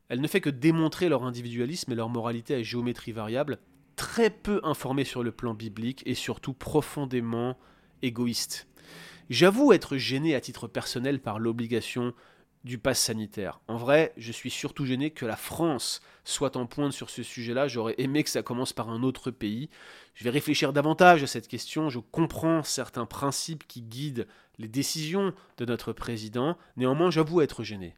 Elle 0.10 0.22
ne 0.22 0.28
fait 0.28 0.42
que 0.42 0.50
démontrer 0.50 1.10
leur 1.10 1.24
individualisme 1.24 1.92
et 1.92 1.96
leur 1.96 2.10
moralité 2.10 2.56
à 2.56 2.64
géométrie 2.64 3.12
variable, 3.12 3.60
très 3.96 4.30
peu 4.30 4.62
informés 4.64 5.04
sur 5.04 5.24
le 5.24 5.32
plan 5.32 5.54
biblique 5.54 6.04
et 6.06 6.16
surtout 6.16 6.54
profondément 6.54 7.58
égoïstes. 8.02 8.68
J'avoue 9.30 9.74
être 9.74 9.98
gêné 9.98 10.36
à 10.36 10.42
titre 10.42 10.68
personnel 10.68 11.20
par 11.20 11.40
l'obligation 11.40 12.14
du 12.64 12.78
pass 12.78 13.00
sanitaire. 13.00 13.60
En 13.68 13.78
vrai, 13.78 14.14
je 14.18 14.32
suis 14.32 14.50
surtout 14.50 14.86
gêné 14.86 15.12
que 15.12 15.26
la 15.26 15.36
France 15.36 16.02
soit 16.24 16.58
en 16.58 16.66
pointe 16.66 16.92
sur 16.92 17.10
ce 17.10 17.24
sujet-là. 17.24 17.68
J'aurais 17.68 17.96
aimé 17.98 18.24
que 18.24 18.30
ça 18.30 18.44
commence 18.44 18.74
par 18.74 18.90
un 18.90 19.04
autre 19.04 19.32
pays. 19.32 19.70
Je 20.14 20.24
vais 20.24 20.30
réfléchir 20.30 20.74
davantage 20.74 21.24
à 21.24 21.28
cette 21.28 21.48
question. 21.48 21.90
Je 21.90 22.00
comprends 22.00 22.64
certains 22.64 23.06
principes 23.06 23.66
qui 23.68 23.82
guident 23.82 24.28
les 24.58 24.68
décisions 24.68 25.34
de 25.58 25.66
notre 25.66 25.94
président. 25.94 26.58
Néanmoins, 26.76 27.12
j'avoue 27.12 27.42
être 27.42 27.64
gêné. 27.64 27.96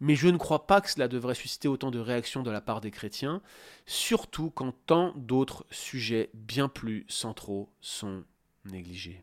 Mais 0.00 0.16
je 0.16 0.28
ne 0.28 0.36
crois 0.36 0.66
pas 0.66 0.80
que 0.80 0.90
cela 0.90 1.08
devrait 1.08 1.34
susciter 1.34 1.68
autant 1.68 1.90
de 1.90 2.00
réactions 2.00 2.42
de 2.42 2.50
la 2.50 2.60
part 2.60 2.80
des 2.80 2.90
chrétiens, 2.90 3.40
surtout 3.86 4.50
quand 4.50 4.74
tant 4.86 5.12
d'autres 5.16 5.64
sujets 5.70 6.30
bien 6.34 6.68
plus 6.68 7.06
centraux 7.08 7.72
sont 7.80 8.24
négligés. 8.64 9.22